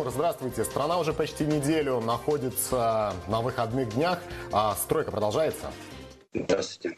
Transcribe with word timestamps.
Тимур, 0.00 0.12
здравствуйте. 0.12 0.64
Страна 0.64 0.98
уже 0.98 1.12
почти 1.12 1.44
неделю 1.44 2.00
находится 2.00 3.12
на 3.28 3.42
выходных 3.42 3.90
днях, 3.90 4.18
а 4.50 4.74
стройка 4.74 5.10
продолжается? 5.10 5.70
Здравствуйте. 6.32 6.96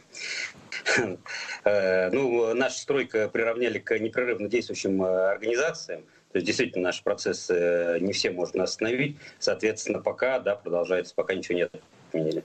Э, 1.64 2.10
ну, 2.10 2.54
наша 2.54 2.78
стройка 2.78 3.28
приравняли 3.28 3.78
к 3.78 3.98
непрерывно 3.98 4.48
действующим 4.48 5.02
э, 5.02 5.30
организациям. 5.32 6.02
То 6.32 6.38
есть 6.38 6.46
действительно 6.46 6.84
наши 6.84 7.02
процессы 7.02 7.54
э, 7.54 7.98
не 8.00 8.12
все 8.12 8.30
можно 8.30 8.64
остановить. 8.64 9.16
Соответственно, 9.38 10.00
пока 10.00 10.38
да, 10.38 10.54
продолжается, 10.54 11.14
пока 11.14 11.34
ничего 11.34 11.58
нет 11.58 11.72
отменили. 12.08 12.44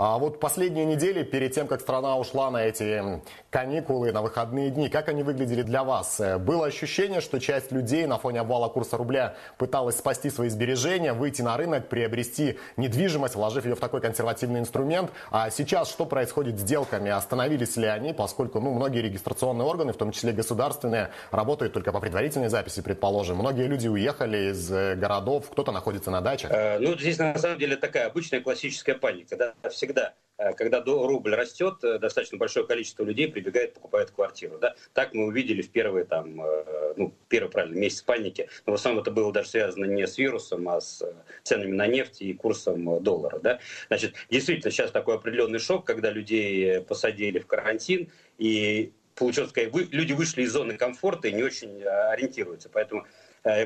А 0.00 0.16
вот 0.16 0.38
последние 0.38 0.84
недели, 0.84 1.24
перед 1.24 1.52
тем, 1.52 1.66
как 1.66 1.80
страна 1.80 2.16
ушла 2.18 2.52
на 2.52 2.62
эти 2.62 3.20
каникулы, 3.50 4.12
на 4.12 4.22
выходные 4.22 4.70
дни, 4.70 4.88
как 4.88 5.08
они 5.08 5.24
выглядели 5.24 5.62
для 5.62 5.82
вас? 5.82 6.20
Э, 6.20 6.38
было 6.38 6.66
ощущение, 6.66 7.20
что 7.20 7.40
часть 7.40 7.72
людей 7.72 8.06
на 8.06 8.16
фоне 8.16 8.38
обвала 8.38 8.68
курса 8.68 8.96
рубля 8.96 9.34
пыталась 9.56 9.98
спасти 9.98 10.30
свои 10.30 10.50
сбережения, 10.50 11.14
выйти 11.14 11.42
на 11.42 11.56
рынок, 11.56 11.88
приобрести 11.88 12.60
недвижимость, 12.76 13.34
вложив 13.34 13.64
ее 13.64 13.74
в 13.74 13.80
такой 13.80 14.00
консервативный 14.00 14.60
инструмент. 14.60 15.10
А 15.32 15.50
сейчас 15.50 15.90
что 15.90 16.06
происходит 16.06 16.60
с 16.60 16.60
сделками? 16.60 17.10
Остановились 17.10 17.76
ли 17.76 17.88
они, 17.88 18.12
поскольку 18.12 18.60
ну, 18.60 18.74
многие 18.74 19.02
регистрационные 19.02 19.66
органы, 19.66 19.92
в 19.92 19.96
том 19.96 20.12
числе 20.12 20.30
государственные, 20.30 21.10
работают 21.32 21.72
только 21.72 21.90
по 21.90 21.98
предварительной 21.98 22.50
записи, 22.50 22.82
предположим. 22.82 23.38
Многие 23.38 23.66
люди 23.66 23.88
уехали 23.88 24.52
из 24.52 24.70
э, 24.70 24.94
городов, 24.94 25.50
кто-то 25.50 25.72
находится 25.72 26.12
на 26.12 26.20
дачах. 26.20 26.52
Э, 26.52 26.78
ну, 26.78 26.96
здесь 26.96 27.18
на 27.18 27.36
самом 27.36 27.58
деле 27.58 27.74
такая 27.74 28.06
обычная 28.06 28.40
классическая 28.40 28.94
паника. 28.94 29.36
Да? 29.36 29.54
Все 29.70 29.87
всегда, 29.88 30.14
э, 30.36 30.52
когда 30.52 30.82
рубль 30.84 31.34
растет, 31.34 31.82
э, 31.82 31.98
достаточно 31.98 32.36
большое 32.36 32.66
количество 32.66 33.04
людей 33.04 33.28
прибегает, 33.28 33.74
покупает 33.74 34.10
квартиру. 34.10 34.58
Да? 34.58 34.74
Так 34.92 35.14
мы 35.14 35.26
увидели 35.26 35.62
в 35.62 35.70
первые, 35.70 36.04
там, 36.04 36.40
э, 36.42 36.94
ну, 36.96 37.14
первый, 37.28 37.50
правильно, 37.50 37.78
месяц 37.78 38.02
паники. 38.02 38.48
Но 38.66 38.72
в 38.72 38.74
основном 38.74 39.02
это 39.02 39.10
было 39.10 39.32
даже 39.32 39.48
связано 39.48 39.86
не 39.86 40.06
с 40.06 40.18
вирусом, 40.18 40.68
а 40.68 40.80
с 40.80 41.02
ценами 41.42 41.72
на 41.72 41.86
нефть 41.86 42.20
и 42.20 42.34
курсом 42.34 43.02
доллара. 43.02 43.38
Да? 43.38 43.60
Значит, 43.88 44.14
действительно, 44.30 44.70
сейчас 44.70 44.90
такой 44.90 45.14
определенный 45.14 45.58
шок, 45.58 45.86
когда 45.86 46.10
людей 46.10 46.82
посадили 46.82 47.38
в 47.38 47.46
карантин, 47.46 48.10
и 48.36 48.92
получилось, 49.14 49.52
вы, 49.72 49.88
люди 49.90 50.12
вышли 50.12 50.42
из 50.42 50.52
зоны 50.52 50.76
комфорта 50.76 51.28
и 51.28 51.32
не 51.32 51.42
очень 51.42 51.82
ориентируются. 51.82 52.68
Поэтому 52.68 53.06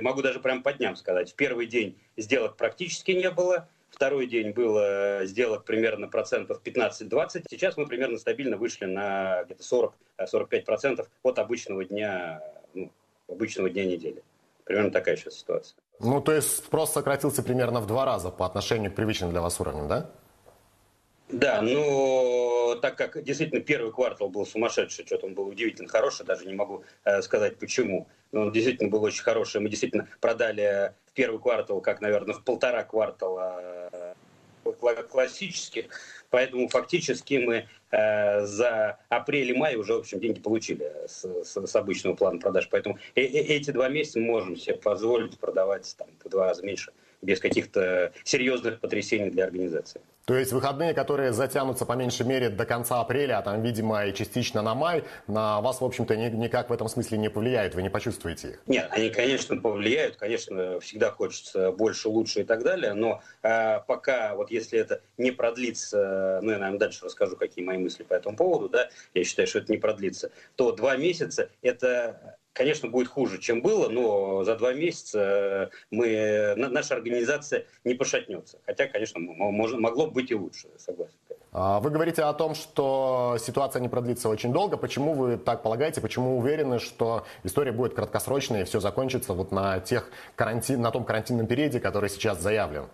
могу 0.01 0.23
даже 0.23 0.39
прям 0.39 0.62
по 0.62 0.73
дням 0.73 0.95
сказать. 0.97 1.33
В 1.33 1.34
первый 1.34 1.67
день 1.67 1.98
сделок 2.17 2.57
практически 2.57 3.11
не 3.11 3.31
было– 3.31 3.69
Второй 3.93 4.27
день 4.27 4.53
было 4.53 5.21
сделок 5.25 5.65
примерно 5.65 6.09
процентов 6.09 6.61
15-20. 6.65 7.45
Сейчас 7.51 7.77
мы 7.77 7.87
примерно 7.87 8.19
стабильно 8.19 8.57
вышли 8.57 8.87
на 8.87 9.45
где-то 9.45 9.93
40-45 10.19 10.65
процентов 10.65 11.09
от 11.23 11.39
обычного 11.39 11.85
дня, 11.85 12.41
ну, 12.75 12.91
обычного 13.29 13.69
дня 13.69 13.85
недели. 13.85 14.23
Примерно 14.65 14.91
такая 14.91 15.17
сейчас 15.17 15.35
ситуация. 15.35 15.77
Ну, 16.01 16.20
то 16.23 16.33
есть 16.33 16.65
спрос 16.65 16.93
сократился 16.93 17.43
примерно 17.43 17.81
в 17.81 17.87
два 17.87 18.07
раза 18.07 18.31
по 18.31 18.47
отношению 18.47 18.91
к 18.91 18.95
привычным 18.95 19.31
для 19.31 19.43
вас 19.43 19.61
уровням, 19.61 19.89
да? 19.89 20.11
Да, 21.33 21.62
но 21.62 22.77
так 22.83 22.97
как 22.97 23.22
действительно 23.22 23.62
первый 23.62 23.91
квартал 23.91 24.28
был 24.28 24.47
сумасшедший, 24.47 25.06
что-то 25.06 25.27
он 25.27 25.34
был 25.34 25.48
удивительно 25.48 25.89
хороший, 25.89 26.27
даже 26.27 26.44
не 26.44 26.55
могу 26.55 26.84
э, 27.05 27.22
сказать 27.22 27.58
почему, 27.58 28.06
но 28.33 28.42
он 28.42 28.52
действительно 28.52 28.91
был 28.91 29.02
очень 29.02 29.22
хороший. 29.22 29.61
Мы 29.61 29.70
действительно 29.70 30.06
продали 30.20 30.94
в 31.06 31.12
первый 31.12 31.41
квартал, 31.41 31.80
как, 31.80 32.02
наверное, 32.02 32.34
в 32.34 32.44
полтора 32.44 32.83
квартала 32.84 33.91
э, 33.92 34.14
классических, 35.11 35.86
поэтому 36.30 36.69
фактически 36.69 37.34
мы 37.34 37.67
э, 37.91 38.44
за 38.44 38.98
апрель 39.08 39.50
и 39.50 39.56
май 39.56 39.77
уже, 39.77 39.94
в 39.94 40.00
общем, 40.00 40.20
деньги 40.20 40.41
получили 40.41 40.92
с, 41.06 41.24
с, 41.44 41.67
с 41.67 41.77
обычного 41.77 42.14
плана 42.14 42.39
продаж. 42.39 42.69
Поэтому 42.70 42.98
э, 43.14 43.22
э, 43.22 43.24
эти 43.24 43.70
два 43.70 43.89
месяца 43.89 44.19
мы 44.19 44.27
можем 44.27 44.56
себе 44.56 44.77
позволить 44.77 45.39
продавать 45.39 45.94
там, 45.96 46.08
в 46.22 46.28
два 46.28 46.48
раза 46.48 46.62
меньше 46.62 46.92
без 47.23 47.39
каких-то 47.39 48.12
серьезных 48.25 48.81
потрясений 48.81 49.31
для 49.31 49.45
организации. 49.45 50.01
То 50.24 50.36
есть 50.36 50.52
выходные, 50.52 50.95
которые 50.95 51.33
затянутся 51.33 51.85
по 51.85 51.95
меньшей 51.95 52.24
мере 52.27 52.48
до 52.48 52.64
конца 52.64 53.01
апреля, 53.01 53.39
а 53.39 53.42
там, 53.42 53.61
видимо, 53.61 54.07
и 54.07 54.14
частично 54.14 54.63
на 54.63 54.74
май, 54.74 55.02
на 55.27 55.61
вас, 55.61 55.80
в 55.80 55.85
общем-то, 55.85 56.14
никак 56.17 56.70
в 56.70 56.73
этом 56.73 56.89
смысле 56.89 57.19
не 57.19 57.29
повлияют, 57.29 57.74
вы 57.74 57.83
не 57.83 57.91
почувствуете 57.91 58.51
их? 58.51 58.63
Нет, 58.67 58.89
они, 58.92 59.11
конечно, 59.11 59.57
повлияют, 59.57 60.17
конечно, 60.17 60.79
всегда 60.79 61.11
хочется 61.11 61.73
больше, 61.73 62.08
лучше 62.08 62.42
и 62.42 62.45
так 62.45 62.63
далее, 62.63 62.95
но 62.95 63.20
э, 63.42 63.80
пока, 63.86 64.36
вот 64.36 64.52
если 64.52 64.79
это 64.79 65.01
не 65.17 65.33
продлится, 65.33 66.39
ну, 66.42 66.52
я, 66.52 66.58
наверное, 66.58 66.79
дальше 66.79 67.05
расскажу, 67.05 67.36
какие 67.36 67.64
мои 67.64 67.79
мысли 67.79 68.05
по 68.05 68.14
этому 68.14 68.36
поводу, 68.36 68.69
да, 68.69 68.91
я 69.14 69.25
считаю, 69.25 69.48
что 69.48 69.58
это 69.58 69.73
не 69.73 69.79
продлится, 69.79 70.30
то 70.55 70.70
два 70.70 70.96
месяца– 70.96 71.51
это 71.63 72.39
Конечно, 72.52 72.89
будет 72.89 73.08
хуже, 73.08 73.39
чем 73.39 73.63
было, 73.63 73.89
но 73.89 74.45
за 74.45 74.57
два 74.57 74.74
месяца 74.74 75.18
э, 75.18 75.68
мы, 75.90 76.55
наша 76.57 76.95
организация 76.95 77.64
не 77.85 77.95
пошатнется. 77.95 78.58
Хотя, 78.67 78.89
конечно, 78.89 79.20
могло 79.20 80.07
быть 80.07 80.30
и 80.30 80.35
лучше, 80.35 80.68
согласен. 80.77 81.17
А 81.55 81.80
вы 81.80 81.90
говорите 81.90 82.23
о 82.23 82.33
том, 82.33 82.55
что 82.55 83.36
ситуация 83.39 83.80
не 83.80 83.89
продлится 83.89 84.30
очень 84.30 84.52
долго. 84.52 84.79
Почему 84.79 85.13
вы 85.13 85.36
так 85.36 85.63
полагаете? 85.63 86.01
Почему 86.01 86.39
уверены, 86.39 86.79
что 86.79 87.27
история 87.45 87.73
будет 87.73 87.95
краткосрочной 87.95 88.63
и 88.63 88.64
все 88.64 88.80
закончится 88.80 89.34
вот 89.34 89.52
на, 89.52 89.79
тех 89.80 90.11
карантин, 90.34 90.80
на 90.80 90.90
том 90.90 91.05
карантинном 91.05 91.46
периоде, 91.46 91.79
который 91.79 92.08
сейчас 92.08 92.40
заявлен? 92.40 92.86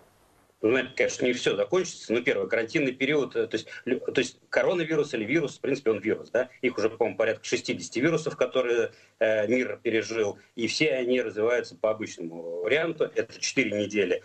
Знаете, 0.61 0.91
конечно, 0.93 1.25
не 1.25 1.33
все 1.33 1.55
закончится. 1.55 2.11
Ну, 2.11 2.21
первое, 2.21 2.47
карантинный 2.47 2.91
период, 2.91 3.35
э, 3.35 3.47
то 3.47 3.55
есть, 3.55 3.67
то 3.85 4.19
есть 4.19 4.39
коронавирус 4.49 5.13
или 5.13 5.23
вирус, 5.23 5.57
в 5.57 5.61
принципе, 5.61 5.91
он 5.91 5.99
вирус, 5.99 6.31
да? 6.31 6.49
Их 6.61 6.77
уже, 6.77 6.89
по-моему, 6.89 7.17
порядка 7.17 7.45
60 7.45 7.95
вирусов, 7.95 8.35
которые 8.35 8.91
э, 9.19 9.47
мир 9.47 9.79
пережил, 9.81 10.37
и 10.55 10.67
все 10.67 10.95
они 10.95 11.21
развиваются 11.21 11.75
по 11.75 11.91
обычному 11.91 12.61
варианту. 12.61 13.09
Это 13.15 13.39
4 13.39 13.71
недели 13.71 14.21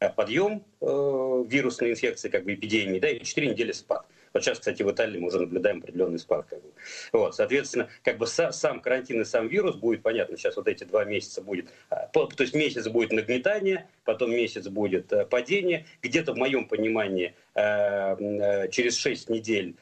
э, 0.00 0.10
подъем 0.10 0.62
э, 0.82 1.44
вирусной 1.48 1.92
инфекции, 1.92 2.28
как 2.28 2.44
бы 2.44 2.52
эпидемии, 2.52 2.98
да, 2.98 3.08
и 3.08 3.24
4 3.24 3.46
недели 3.46 3.72
спад. 3.72 4.06
Вот 4.38 4.44
сейчас, 4.44 4.60
кстати, 4.60 4.84
в 4.84 4.90
Италии 4.92 5.18
мы 5.18 5.26
уже 5.26 5.40
наблюдаем 5.40 5.78
определенный 5.78 6.20
спад. 6.20 6.46
Как 6.48 6.62
бы. 6.62 6.70
вот, 7.10 7.34
соответственно, 7.34 7.88
как 8.04 8.18
бы 8.18 8.26
са, 8.28 8.52
сам 8.52 8.80
карантин 8.80 9.20
и 9.20 9.24
сам 9.24 9.48
вирус 9.48 9.74
будет, 9.74 10.00
понятно, 10.00 10.36
сейчас 10.36 10.54
вот 10.54 10.68
эти 10.68 10.84
два 10.84 11.04
месяца 11.04 11.42
будет, 11.42 11.70
а, 11.90 12.06
то 12.06 12.28
есть 12.38 12.54
месяц 12.54 12.86
будет 12.86 13.10
нагнетание, 13.10 13.88
потом 14.04 14.30
месяц 14.30 14.68
будет 14.68 15.12
э, 15.12 15.26
падение. 15.26 15.86
Где-то 16.02 16.34
в 16.34 16.36
моем 16.36 16.68
понимании 16.68 17.34
э, 17.56 17.60
э, 17.60 18.68
через 18.70 18.96
6 18.96 19.28
недель 19.28 19.74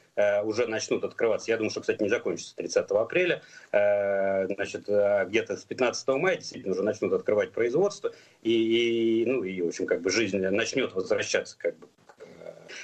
уже 0.44 0.67
начнут 0.67 1.05
открываться. 1.05 1.50
Я 1.50 1.59
думаю, 1.59 1.71
что, 1.71 1.83
кстати, 1.83 2.03
не 2.03 2.09
закончится 2.09 2.56
30 2.56 2.91
апреля. 2.93 3.43
Значит, 3.71 4.84
где-то 4.84 5.59
с 5.59 5.65
15 5.65 6.09
мая 6.09 6.37
действительно 6.38 6.73
уже 6.73 6.83
начнут 6.83 7.12
открывать 7.12 7.53
производство. 7.53 8.11
И, 8.41 9.21
и, 9.21 9.27
ну, 9.27 9.44
и, 9.44 9.61
в 9.61 9.69
общем, 9.69 9.84
как 9.84 10.00
бы 10.00 10.09
жизнь 10.09 10.38
начнет 10.38 10.94
возвращаться 10.94 11.59
как 11.59 11.77
бы 11.78 11.87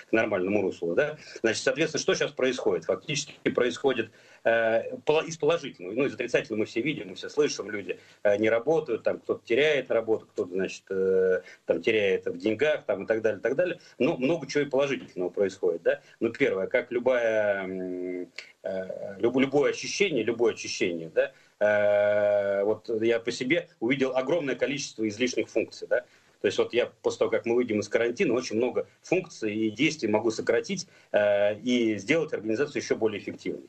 к 0.09 0.13
нормальному 0.13 0.63
руслу. 0.63 0.95
Да? 0.95 1.17
Значит, 1.43 1.63
соответственно, 1.63 2.03
что 2.03 2.15
сейчас 2.15 2.33
происходит? 2.33 2.85
Фактически 2.85 3.51
происходит 3.51 4.11
э, 4.45 4.97
из 5.27 5.37
положительного, 5.37 5.95
ну, 5.95 6.07
из 6.07 6.15
отрицательного 6.15 6.61
мы 6.61 6.67
все 6.67 6.81
видим, 6.81 7.09
мы 7.09 7.15
все 7.15 7.29
слышим, 7.29 7.71
люди 7.71 7.99
э, 8.23 8.37
не 8.39 8.49
работают, 8.49 9.03
там 9.03 9.19
кто-то 9.19 9.45
теряет 9.45 9.91
работу, 9.91 10.27
кто-то, 10.27 10.53
значит, 10.53 10.85
э, 10.91 11.43
там 11.67 11.83
теряет 11.83 12.27
в 12.27 12.39
деньгах, 12.39 12.85
там 12.85 13.05
и 13.05 13.07
так 13.07 13.23
далее, 13.23 13.39
и 13.39 13.43
так 13.43 13.57
далее. 13.57 13.79
Но 13.99 14.17
много 14.17 14.47
чего 14.47 14.65
и 14.65 14.67
положительного 14.67 15.31
происходит, 15.31 15.83
да. 15.83 16.01
Ну, 16.21 16.31
первое, 16.31 16.67
как 16.67 16.91
любая, 16.91 18.29
э, 18.63 19.17
люб, 19.19 19.37
любое 19.39 19.71
очищение, 19.71 20.23
любое 20.23 20.55
очищение, 20.55 21.11
да, 21.15 21.33
э, 21.61 22.65
вот 22.65 22.89
я 23.03 23.21
по 23.21 23.31
себе 23.31 23.69
увидел 23.81 24.17
огромное 24.17 24.55
количество 24.55 25.07
излишних 25.09 25.49
функций, 25.49 25.87
да, 25.89 26.05
то 26.43 26.47
есть 26.47 26.59
вот 26.59 26.75
я 26.75 26.87
после 27.03 27.21
того, 27.21 27.31
как 27.31 27.47
мы 27.47 27.55
выйдем 27.55 27.81
из 27.81 27.89
карантина, 27.89 28.35
очень 28.35 28.57
много 28.57 28.89
функций 29.01 29.55
и 29.55 29.71
действий 29.71 30.09
могу 30.09 30.33
сократить 30.33 30.89
э, 31.13 31.59
и 31.61 31.97
сделать 31.99 32.33
организацию 32.33 32.83
еще 32.83 32.97
более 32.97 33.21
эффективной. 33.21 33.69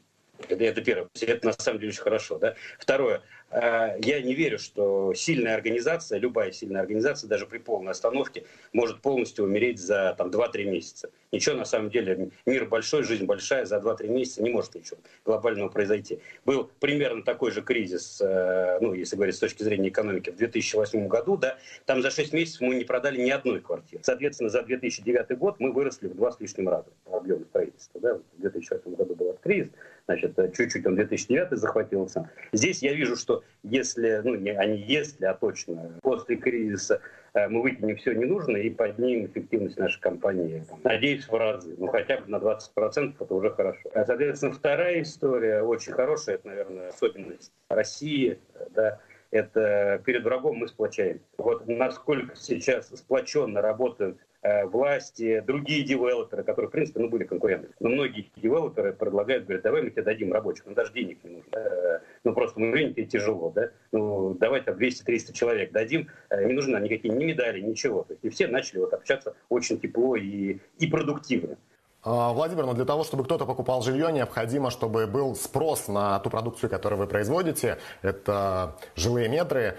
Это, 0.49 0.81
первое. 0.81 1.09
Это 1.21 1.47
на 1.47 1.53
самом 1.53 1.79
деле 1.79 1.91
очень 1.91 2.01
хорошо. 2.01 2.37
Да? 2.37 2.55
Второе. 2.79 3.21
Э, 3.53 3.97
я 3.99 4.21
не 4.21 4.33
верю, 4.33 4.57
что 4.57 5.13
сильная 5.13 5.53
организация, 5.53 6.17
любая 6.19 6.51
сильная 6.51 6.81
организация, 6.81 7.27
даже 7.27 7.45
при 7.45 7.59
полной 7.59 7.91
остановке, 7.91 8.45
может 8.73 9.01
полностью 9.01 9.45
умереть 9.45 9.79
за 9.79 10.15
там, 10.17 10.29
2-3 10.29 10.65
месяца. 10.65 11.09
Ничего 11.31 11.55
на 11.55 11.65
самом 11.65 11.89
деле, 11.89 12.29
мир 12.45 12.65
большой, 12.65 13.03
жизнь 13.03 13.25
большая, 13.25 13.65
за 13.65 13.77
2-3 13.77 14.07
месяца 14.07 14.43
не 14.43 14.49
может 14.49 14.75
ничего 14.75 14.97
глобального 15.25 15.69
произойти. 15.69 16.19
Был 16.45 16.69
примерно 16.79 17.23
такой 17.23 17.51
же 17.51 17.61
кризис, 17.61 18.19
э, 18.21 18.79
ну, 18.81 18.93
если 18.93 19.15
говорить 19.15 19.35
с 19.35 19.39
точки 19.39 19.63
зрения 19.63 19.89
экономики, 19.89 20.31
в 20.31 20.35
2008 20.35 21.07
году, 21.07 21.37
да, 21.37 21.57
там 21.85 22.01
за 22.01 22.09
6 22.09 22.33
месяцев 22.33 22.61
мы 22.61 22.75
не 22.75 22.85
продали 22.85 23.21
ни 23.21 23.29
одной 23.29 23.61
квартиры. 23.61 24.03
Соответственно, 24.03 24.49
за 24.49 24.63
2009 24.63 25.37
год 25.37 25.59
мы 25.59 25.71
выросли 25.71 26.07
в 26.07 26.15
два 26.15 26.31
с 26.31 26.39
лишним 26.39 26.69
раза 26.69 26.89
по 27.05 27.17
объему 27.17 27.45
строительства. 27.45 28.01
Да. 28.01 28.15
В 28.15 28.41
2008 28.41 28.95
году 28.95 29.15
был 29.15 29.37
кризис, 29.43 29.69
значит, 30.05 30.35
чуть-чуть 30.55 30.85
он 30.85 30.95
2009 30.95 31.51
захватился. 31.57 32.29
Здесь 32.51 32.81
я 32.81 32.93
вижу, 32.93 33.15
что 33.15 33.43
если, 33.63 34.21
ну, 34.23 34.35
не, 34.35 34.51
а 34.51 34.65
не 34.65 34.77
если, 34.77 35.25
а 35.25 35.33
точно, 35.33 35.99
после 36.01 36.35
кризиса 36.35 37.01
э, 37.33 37.47
мы 37.47 37.61
выкинем 37.61 37.95
все 37.97 38.13
ненужное 38.13 38.61
и 38.61 38.69
поднимем 38.69 39.25
эффективность 39.27 39.77
нашей 39.77 40.01
компании, 40.01 40.65
надеюсь, 40.83 41.27
в 41.27 41.33
разы, 41.33 41.75
ну, 41.77 41.87
хотя 41.87 42.17
бы 42.17 42.29
на 42.29 42.37
20%, 42.37 43.15
это 43.19 43.33
уже 43.33 43.49
хорошо. 43.51 43.89
А, 43.93 44.05
соответственно, 44.05 44.51
вторая 44.51 45.01
история, 45.01 45.61
очень 45.61 45.93
хорошая, 45.93 46.35
это, 46.35 46.47
наверное, 46.47 46.89
особенность 46.89 47.51
России, 47.69 48.39
да, 48.71 48.99
это 49.31 50.01
перед 50.05 50.23
врагом 50.23 50.57
мы 50.57 50.67
сплочаем. 50.67 51.21
Вот 51.37 51.67
насколько 51.67 52.35
сейчас 52.35 52.89
сплоченно 52.89 53.61
работают 53.61 54.19
власти, 54.65 55.43
другие 55.45 55.83
девелоперы, 55.83 56.43
которые, 56.43 56.69
в 56.69 56.71
принципе, 56.71 56.99
ну, 56.99 57.09
были 57.09 57.23
конкуренты. 57.23 57.69
Но 57.79 57.89
многие 57.89 58.29
девелоперы 58.35 58.93
предлагают, 58.93 59.45
говорят, 59.45 59.63
давай 59.63 59.81
мы 59.83 59.91
тебе 59.91 60.03
дадим 60.03 60.33
рабочих, 60.33 60.65
ну 60.65 60.73
даже 60.73 60.91
денег 60.93 61.23
не 61.23 61.37
нужно. 61.37 61.57
Э, 61.57 61.99
ну 62.23 62.33
просто 62.33 62.59
мы 62.59 62.71
время 62.71 62.93
тебе 62.93 63.05
тяжело, 63.05 63.51
да? 63.51 63.69
Ну 63.91 64.33
давай 64.33 64.61
там 64.61 64.75
200-300 64.75 65.33
человек 65.33 65.71
дадим, 65.71 66.09
э, 66.29 66.45
не 66.45 66.53
нужны 66.53 66.73
нам 66.73 66.83
никакие 66.83 67.13
ни 67.13 67.23
медали, 67.23 67.61
ничего. 67.61 68.05
И 68.21 68.29
все 68.29 68.47
начали 68.47 68.79
вот 68.79 68.93
общаться 68.93 69.35
очень 69.49 69.79
тепло 69.79 70.15
и, 70.15 70.59
и 70.79 70.87
продуктивно. 70.87 71.57
А, 72.05 72.33
Владимир, 72.33 72.65
но 72.65 72.73
для 72.73 72.83
того, 72.83 73.05
чтобы 73.05 73.23
кто-то 73.23 73.45
покупал 73.45 73.81
жилье, 73.81 74.11
необходимо, 74.11 74.71
чтобы 74.71 75.07
был 75.07 75.35
спрос 75.35 75.87
на 75.87 76.19
ту 76.19 76.29
продукцию, 76.29 76.69
которую 76.69 76.99
вы 76.99 77.07
производите. 77.07 77.77
Это 78.01 78.75
жилые 78.95 79.29
метры. 79.29 79.77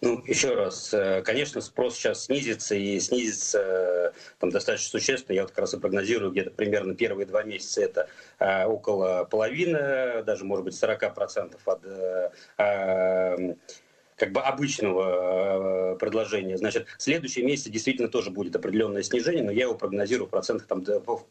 Ну, 0.00 0.22
еще 0.26 0.54
раз, 0.54 0.92
э, 0.92 1.22
конечно, 1.22 1.60
спрос 1.60 1.96
сейчас 1.96 2.24
снизится 2.24 2.74
и 2.74 2.98
снизится 3.00 3.58
э, 3.60 4.12
там, 4.38 4.50
достаточно 4.50 4.88
существенно. 4.88 5.34
Я 5.34 5.42
вот 5.42 5.50
как 5.50 5.60
раз 5.60 5.74
и 5.74 5.78
прогнозирую 5.78 6.32
где-то 6.32 6.50
примерно 6.50 6.94
первые 6.94 7.26
два 7.26 7.42
месяца 7.42 7.82
это 7.82 8.08
а, 8.38 8.66
около 8.66 9.24
половины, 9.24 10.22
даже 10.22 10.44
может 10.44 10.64
быть 10.64 10.74
40% 10.74 11.58
от 11.64 11.80
а, 12.58 13.36
как 14.16 14.32
бы 14.32 14.40
обычного 14.40 15.92
э, 15.92 15.96
предложения. 15.96 16.56
Значит, 16.56 16.86
в 16.96 17.02
следующем 17.02 17.46
месяце 17.46 17.70
действительно 17.70 18.08
тоже 18.08 18.30
будет 18.30 18.56
определенное 18.56 19.02
снижение, 19.02 19.44
но 19.44 19.50
я 19.50 19.62
его 19.62 19.74
прогнозирую 19.74 20.26
в 20.26 20.30
процентах 20.30 20.66
там, 20.66 20.82
в 20.82 21.24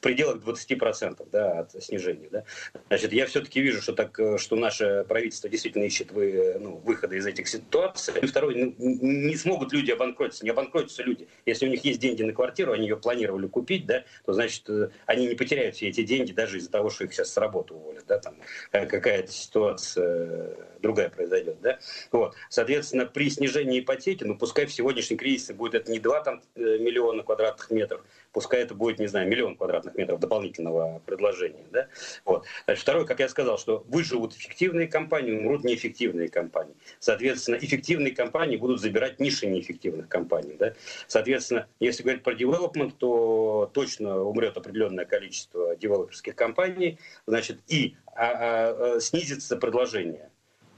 пределах 0.00 0.36
20% 0.36 1.26
да, 1.32 1.60
от 1.60 1.82
снижения. 1.82 2.28
Да. 2.30 2.44
Значит, 2.88 3.12
я 3.12 3.26
все-таки 3.26 3.60
вижу, 3.60 3.80
что, 3.80 3.94
так, 3.94 4.18
э, 4.20 4.36
что 4.36 4.56
наше 4.56 5.04
правительство 5.08 5.48
действительно 5.48 5.84
ищет 5.84 6.12
вы, 6.12 6.56
ну, 6.60 6.76
выхода 6.76 7.16
из 7.16 7.26
этих 7.26 7.48
ситуаций. 7.48 8.14
И 8.20 8.26
второе, 8.26 8.54
ну, 8.54 8.74
не 8.78 9.36
смогут 9.36 9.72
люди 9.72 9.90
обанкротиться, 9.90 10.44
не 10.44 10.50
обанкротятся 10.50 11.02
люди. 11.02 11.28
Если 11.46 11.66
у 11.66 11.70
них 11.70 11.82
есть 11.84 11.98
деньги 11.98 12.22
на 12.22 12.34
квартиру, 12.34 12.72
они 12.72 12.86
ее 12.88 12.96
планировали 12.98 13.46
купить, 13.46 13.86
да, 13.86 14.04
то 14.26 14.34
значит, 14.34 14.68
э, 14.68 14.90
они 15.06 15.28
не 15.28 15.34
потеряют 15.34 15.76
все 15.76 15.88
эти 15.88 16.02
деньги 16.02 16.32
даже 16.32 16.58
из-за 16.58 16.70
того, 16.70 16.90
что 16.90 17.04
их 17.04 17.14
сейчас 17.14 17.32
с 17.32 17.36
работы 17.38 17.72
уволят. 17.72 18.04
Да, 18.06 18.18
там 18.18 18.36
какая-то 18.70 19.32
ситуация 19.32 20.56
другая 20.80 21.08
произойдет. 21.08 21.60
Да? 21.60 21.78
Вот. 22.12 22.34
Соответственно, 22.48 23.06
при 23.06 23.30
снижении 23.30 23.80
ипотеки, 23.80 24.24
ну 24.24 24.36
пускай 24.36 24.66
в 24.66 24.72
сегодняшнем 24.72 25.16
кризисе 25.16 25.54
будет 25.54 25.74
это 25.74 25.90
не 25.90 25.98
2 25.98 26.20
там, 26.22 26.42
э, 26.54 26.78
миллиона 26.78 27.22
квадратных 27.22 27.70
метров, 27.70 28.04
пускай 28.32 28.62
это 28.62 28.74
будет, 28.74 28.98
не 28.98 29.06
знаю, 29.06 29.28
миллион 29.28 29.56
квадратных 29.56 29.94
метров 29.94 30.20
дополнительного 30.20 31.00
предложения. 31.06 31.64
Да? 31.70 31.88
Вот. 32.24 32.44
Значит, 32.64 32.82
второе, 32.82 33.04
как 33.04 33.20
я 33.20 33.28
сказал, 33.28 33.58
что 33.58 33.84
выживут 33.88 34.34
эффективные 34.34 34.88
компании, 34.88 35.32
умрут 35.32 35.64
неэффективные 35.64 36.28
компании. 36.28 36.74
Соответственно, 36.98 37.56
эффективные 37.56 38.14
компании 38.14 38.56
будут 38.56 38.80
забирать 38.80 39.20
ниши 39.20 39.46
неэффективных 39.46 40.08
компаний. 40.08 40.56
Да? 40.58 40.74
Соответственно, 41.06 41.66
если 41.80 42.02
говорить 42.02 42.22
про 42.22 42.34
development, 42.34 42.94
то 42.98 43.70
точно 43.72 44.22
умрет 44.22 44.56
определенное 44.56 45.04
количество 45.04 45.76
девелоперских 45.76 46.34
компаний, 46.34 46.98
значит, 47.26 47.58
и 47.68 47.96
а, 48.14 48.26
а, 48.26 48.94
а, 48.96 49.00
снизится 49.00 49.56
предложение. 49.56 50.30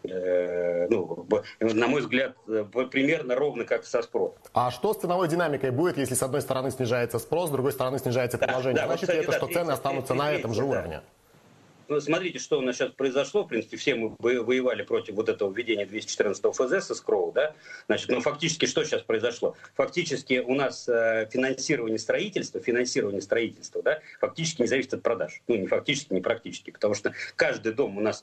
Э, 0.04 0.86
ну, 0.88 1.26
на 1.60 1.88
мой 1.88 2.00
взгляд, 2.02 2.36
э, 2.46 2.64
примерно 2.90 3.34
ровно 3.34 3.64
как 3.64 3.84
со 3.84 4.02
спросом. 4.02 4.38
А 4.52 4.70
что 4.70 4.94
с 4.94 4.98
ценовой 4.98 5.28
динамикой 5.28 5.70
будет, 5.70 5.98
если 5.98 6.14
с 6.14 6.22
одной 6.22 6.40
стороны 6.40 6.70
снижается 6.70 7.18
спрос, 7.18 7.48
с 7.48 7.52
другой 7.52 7.72
стороны 7.72 7.98
снижается 7.98 8.38
предложение? 8.38 8.76
Да, 8.76 8.86
Значит 8.86 9.08
вот, 9.08 9.08
кстати, 9.08 9.16
ли 9.16 9.22
это, 9.22 9.32
да, 9.32 9.38
что 9.38 9.46
цены 9.52 9.70
останутся 9.72 10.14
на 10.14 10.32
этом 10.32 10.54
же 10.54 10.60
да. 10.60 10.66
уровне? 10.66 11.00
Ну, 11.88 11.98
смотрите, 12.00 12.38
что 12.38 12.58
у 12.58 12.60
нас 12.60 12.76
сейчас 12.76 12.90
произошло. 12.92 13.44
В 13.44 13.48
принципе, 13.48 13.78
все 13.78 13.94
мы 13.94 14.14
воевали 14.18 14.82
против 14.82 15.14
вот 15.14 15.30
этого 15.30 15.50
введения 15.50 15.86
214 15.86 16.44
ФЗ 16.54 16.86
со 16.86 16.94
СКРОУ, 16.94 17.32
да? 17.32 17.54
Значит, 17.86 18.10
ну, 18.10 18.20
фактически, 18.20 18.66
что 18.66 18.84
сейчас 18.84 19.02
произошло? 19.02 19.56
Фактически 19.74 20.42
у 20.46 20.54
нас 20.54 20.86
э, 20.86 21.28
финансирование 21.32 21.98
строительства, 21.98 22.60
финансирование 22.60 23.22
строительства, 23.22 23.82
да, 23.82 24.00
фактически 24.20 24.60
не 24.60 24.68
зависит 24.68 24.92
от 24.94 25.02
продаж. 25.02 25.40
Ну, 25.48 25.56
не 25.56 25.66
фактически, 25.66 26.12
не 26.12 26.20
практически, 26.20 26.70
потому 26.70 26.92
что 26.92 27.14
каждый 27.36 27.72
дом 27.72 27.96
у 27.96 28.00
нас 28.02 28.22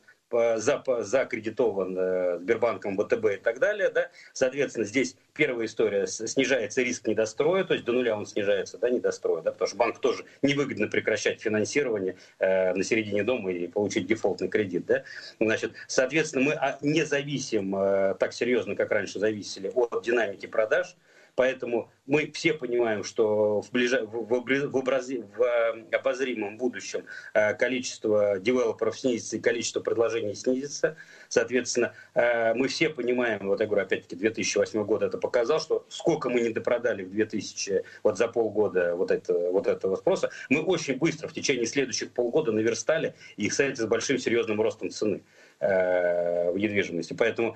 закредитован 0.59 1.95
э, 1.97 2.37
Сбербанком, 2.39 2.97
ВТБ 2.97 3.25
и 3.25 3.37
так 3.37 3.59
далее. 3.59 3.89
Да? 3.89 4.09
Соответственно, 4.33 4.85
здесь 4.85 5.15
первая 5.33 5.65
история, 5.65 6.07
снижается 6.07 6.81
риск 6.81 7.07
недостроя, 7.07 7.63
то 7.63 7.73
есть 7.73 7.85
до 7.85 7.91
нуля 7.91 8.17
он 8.17 8.25
снижается, 8.25 8.77
да, 8.77 8.89
недостроя, 8.89 9.41
да, 9.41 9.51
потому 9.51 9.67
что 9.67 9.77
банк 9.77 9.99
тоже 9.99 10.23
невыгодно 10.41 10.87
прекращать 10.87 11.41
финансирование 11.41 12.15
э, 12.39 12.73
на 12.73 12.83
середине 12.83 13.23
дома 13.23 13.51
и 13.51 13.67
получить 13.67 14.07
дефолтный 14.07 14.47
кредит. 14.47 14.85
Да? 14.85 15.03
Значит, 15.39 15.73
соответственно, 15.87 16.45
мы 16.45 16.53
а, 16.53 16.77
не 16.81 17.03
зависим 17.05 17.75
э, 17.75 18.15
так 18.19 18.33
серьезно, 18.33 18.75
как 18.75 18.91
раньше 18.91 19.19
зависели 19.19 19.71
от 19.75 20.03
динамики 20.03 20.45
продаж, 20.45 20.95
Поэтому 21.35 21.91
мы 22.05 22.31
все 22.31 22.53
понимаем, 22.53 23.03
что 23.03 23.61
в, 23.61 23.71
ближа... 23.71 24.05
в, 24.05 24.33
образи... 24.33 25.17
в 25.17 25.41
э, 25.41 25.95
обозримом 25.95 26.57
будущем 26.57 27.05
э, 27.33 27.53
количество 27.55 28.39
девелоперов 28.39 28.97
снизится 28.97 29.35
и 29.35 29.39
количество 29.39 29.81
предложений 29.81 30.35
снизится. 30.35 30.95
Соответственно, 31.27 31.93
э, 32.13 32.53
мы 32.53 32.69
все 32.69 32.89
понимаем, 32.89 33.47
вот 33.47 33.59
я 33.59 33.65
говорю, 33.65 33.83
опять-таки, 33.83 34.15
2008 34.15 34.83
год 34.85 35.03
это 35.03 35.17
показал, 35.17 35.59
что 35.59 35.85
сколько 35.89 36.29
мы 36.29 36.39
не 36.39 36.49
допродали 36.49 37.03
в 37.03 37.11
2000, 37.11 37.83
вот 38.03 38.17
за 38.17 38.29
полгода 38.29 38.95
вот, 38.95 39.11
это, 39.11 39.33
вот 39.51 39.67
этого 39.67 39.97
спроса, 39.97 40.29
мы 40.49 40.61
очень 40.61 40.97
быстро 40.97 41.27
в 41.27 41.33
течение 41.33 41.65
следующих 41.65 42.11
полгода 42.11 42.53
наверстали, 42.53 43.13
и, 43.35 43.49
кстати, 43.49 43.75
с 43.75 43.85
большим 43.85 44.19
серьезным 44.19 44.61
ростом 44.61 44.89
цены 44.89 45.23
в 45.59 46.53
недвижимости. 46.55 47.13
Поэтому 47.13 47.55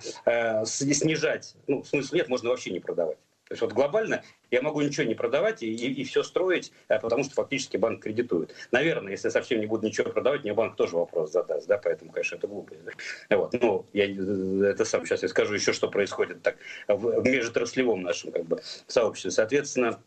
снижать, 0.65 1.55
ну, 1.67 1.83
смысла 1.83 2.15
нет, 2.15 2.29
можно 2.29 2.49
вообще 2.49 2.71
не 2.71 2.79
продавать. 2.79 3.17
То 3.49 3.53
есть 3.53 3.61
вот 3.63 3.73
глобально 3.73 4.23
я 4.51 4.61
могу 4.61 4.79
ничего 4.81 5.07
не 5.07 5.15
продавать 5.15 5.63
и, 5.63 5.73
и, 5.73 6.01
и 6.01 6.03
все 6.03 6.21
строить, 6.21 6.71
э, 6.87 6.99
потому 6.99 7.23
что 7.23 7.33
фактически 7.33 7.77
банк 7.77 8.03
кредитует. 8.03 8.53
Наверное, 8.71 9.11
если 9.13 9.29
совсем 9.29 9.59
не 9.59 9.65
буду 9.65 9.87
ничего 9.87 10.11
продавать, 10.11 10.43
мне 10.43 10.53
банк 10.53 10.75
тоже 10.75 10.95
вопрос 10.95 11.31
задаст, 11.31 11.67
да, 11.67 11.79
поэтому, 11.79 12.11
конечно, 12.11 12.35
это 12.35 12.47
глупость. 12.47 12.81
Вот. 13.31 13.53
Ну, 13.59 13.87
я 13.91 14.05
это 14.05 14.85
сам 14.85 15.03
сейчас 15.03 15.23
я 15.23 15.29
скажу 15.29 15.55
еще, 15.55 15.73
что 15.73 15.89
происходит 15.89 16.43
так 16.43 16.57
в, 16.87 17.21
в 17.21 17.25
межотраслевом 17.25 18.03
нашем 18.03 18.31
как 18.31 18.45
бы 18.45 18.61
сообществе. 18.85 19.31
Соответственно, 19.31 19.99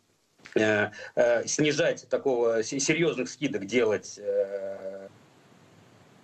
э, 0.54 0.90
э, 1.16 1.46
снижать 1.46 2.08
такого 2.08 2.62
серьезных 2.62 3.28
скидок 3.28 3.66
делать 3.66 4.20
э, 4.22 5.08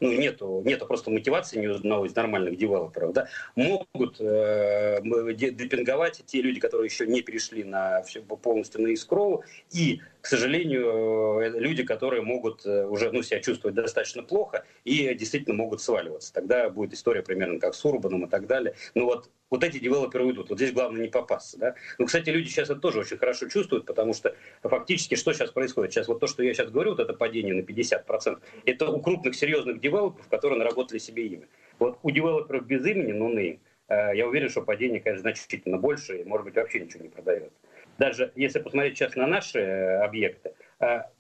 ну, 0.01 0.13
нету, 0.13 0.63
нету 0.65 0.87
просто 0.87 1.11
мотивации 1.11 1.59
ни 1.59 1.67
у 1.67 1.75
одного 1.75 2.07
из 2.07 2.15
нормальных 2.15 2.57
девелоперов, 2.57 3.13
да, 3.13 3.29
могут 3.57 4.21
э, 4.21 5.01
депинговать 5.03 6.23
те 6.27 6.41
люди, 6.41 6.61
которые 6.61 6.87
еще 6.87 7.07
не 7.07 7.23
перешли 7.23 7.65
на 7.65 8.03
все, 8.03 8.23
полностью 8.23 8.83
на 8.83 8.89
искроу, 8.89 9.45
и, 9.73 10.01
к 10.21 10.27
сожалению, 10.27 11.41
э, 11.41 11.59
люди, 11.59 11.83
которые 11.83 12.23
могут 12.23 12.65
э, 12.67 12.87
уже 12.87 13.11
ну, 13.13 13.23
себя 13.23 13.41
чувствовать 13.41 13.75
достаточно 13.75 14.23
плохо 14.23 14.65
и 14.85 15.15
действительно 15.15 15.57
могут 15.57 15.81
сваливаться. 15.81 16.33
Тогда 16.33 16.71
будет 16.71 16.93
история 16.93 17.23
примерно 17.23 17.59
как 17.59 17.75
с 17.75 17.85
Урбаном 17.85 18.27
и 18.27 18.29
так 18.29 18.47
далее. 18.47 18.75
Но 18.95 19.07
вот 19.07 19.31
вот 19.51 19.65
эти 19.65 19.79
девелоперы 19.79 20.25
уйдут. 20.25 20.51
Вот 20.51 20.59
здесь 20.59 20.73
главное 20.73 21.03
не 21.03 21.09
попасться. 21.09 21.59
Да? 21.59 21.75
Ну, 21.99 22.07
кстати, 22.07 22.31
люди 22.31 22.49
сейчас 22.49 22.71
это 22.71 22.81
тоже 22.81 23.01
очень 23.01 23.17
хорошо 23.17 23.49
чувствуют, 23.49 23.87
потому 23.87 24.15
что 24.15 24.35
фактически 24.63 25.15
что 25.15 25.33
сейчас 25.33 25.51
происходит? 25.51 25.93
Сейчас 25.93 26.09
вот 26.09 26.21
то, 26.21 26.27
что 26.27 26.43
я 26.43 26.55
сейчас 26.55 26.71
говорю, 26.71 26.91
вот 26.91 27.01
это 27.01 27.13
падение 27.15 27.55
на 27.55 27.61
50%, 27.61 28.41
это 28.65 28.89
у 28.91 29.01
крупных 29.01 29.35
серьезных 29.35 29.81
девелоперов, 29.81 30.29
которые 30.29 30.59
наработали 30.59 30.99
себе 30.99 31.27
имя. 31.27 31.49
Вот 31.79 31.99
у 32.03 32.11
девелоперов 32.11 32.67
без 32.67 32.85
имени, 32.85 33.13
ну, 33.13 33.35
name, 33.35 33.61
э, 33.89 34.17
я 34.17 34.27
уверен, 34.27 34.49
что 34.49 34.63
падение, 34.63 35.01
конечно, 35.01 35.23
значительно 35.23 35.79
больше, 35.79 36.19
и, 36.19 36.25
может 36.25 36.45
быть, 36.45 36.57
вообще 36.57 36.81
ничего 36.81 37.05
не 37.05 37.09
продается. 37.09 37.51
Даже 37.99 38.33
если 38.37 38.61
посмотреть 38.61 38.97
сейчас 38.97 39.17
на 39.17 39.27
наши 39.27 39.59
э, 39.59 40.05
объекты, 40.05 40.53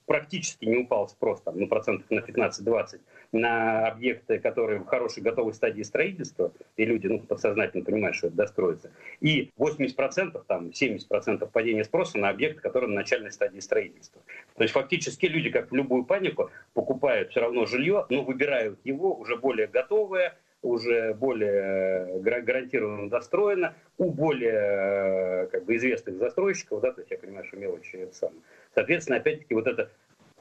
практически 0.07 0.65
не 0.65 0.79
упал 0.79 1.09
спрос 1.09 1.43
там, 1.43 1.59
ну, 1.59 1.67
процентов 1.67 2.11
на 2.11 2.21
15-20 2.21 3.01
на 3.33 3.87
объекты, 3.87 4.39
которые 4.39 4.81
в 4.81 4.87
хорошей 4.87 5.23
готовой 5.23 5.53
стадии 5.53 5.83
строительства, 5.83 6.53
и 6.77 6.85
люди 6.85 7.07
ну, 7.09 7.21
подсознательно 7.21 7.85
понимают, 7.85 8.17
что 8.17 8.29
это 8.29 8.37
достроится, 8.37 8.91
и 9.21 9.51
80%, 9.59 10.45
там, 10.47 10.69
70% 10.69 11.51
падения 11.51 11.85
спроса 11.85 12.19
на 12.19 12.31
объекты, 12.31 12.61
которые 12.61 12.89
на 12.89 12.97
начальной 12.97 13.33
стадии 13.33 13.61
строительства. 13.61 14.23
То 14.57 14.63
есть 14.63 14.73
фактически 14.73 15.27
люди, 15.27 15.51
как 15.51 15.71
в 15.71 15.75
любую 15.75 16.05
панику, 16.05 16.51
покупают 16.73 17.31
все 17.31 17.41
равно 17.41 17.67
жилье, 17.67 18.07
но 18.09 18.23
выбирают 18.23 18.79
его 18.85 19.15
уже 19.15 19.37
более 19.37 19.67
готовое, 19.67 20.39
уже 20.63 21.15
более 21.15 22.19
гарантированно 22.21 23.09
достроено, 23.09 23.75
у 23.97 24.11
более 24.11 25.47
как 25.49 25.65
бы, 25.65 25.77
известных 25.77 26.19
застройщиков, 26.19 26.81
да, 26.81 26.93
то 26.93 27.01
есть 27.01 27.11
я 27.11 27.19
понимаю, 27.19 27.45
что 27.45 27.57
мелочи 27.57 27.97
это 27.97 28.15
самое. 28.15 28.41
Соответственно, 28.75 29.19
опять-таки 29.19 29.55
вот 29.55 29.67
это 29.67 29.91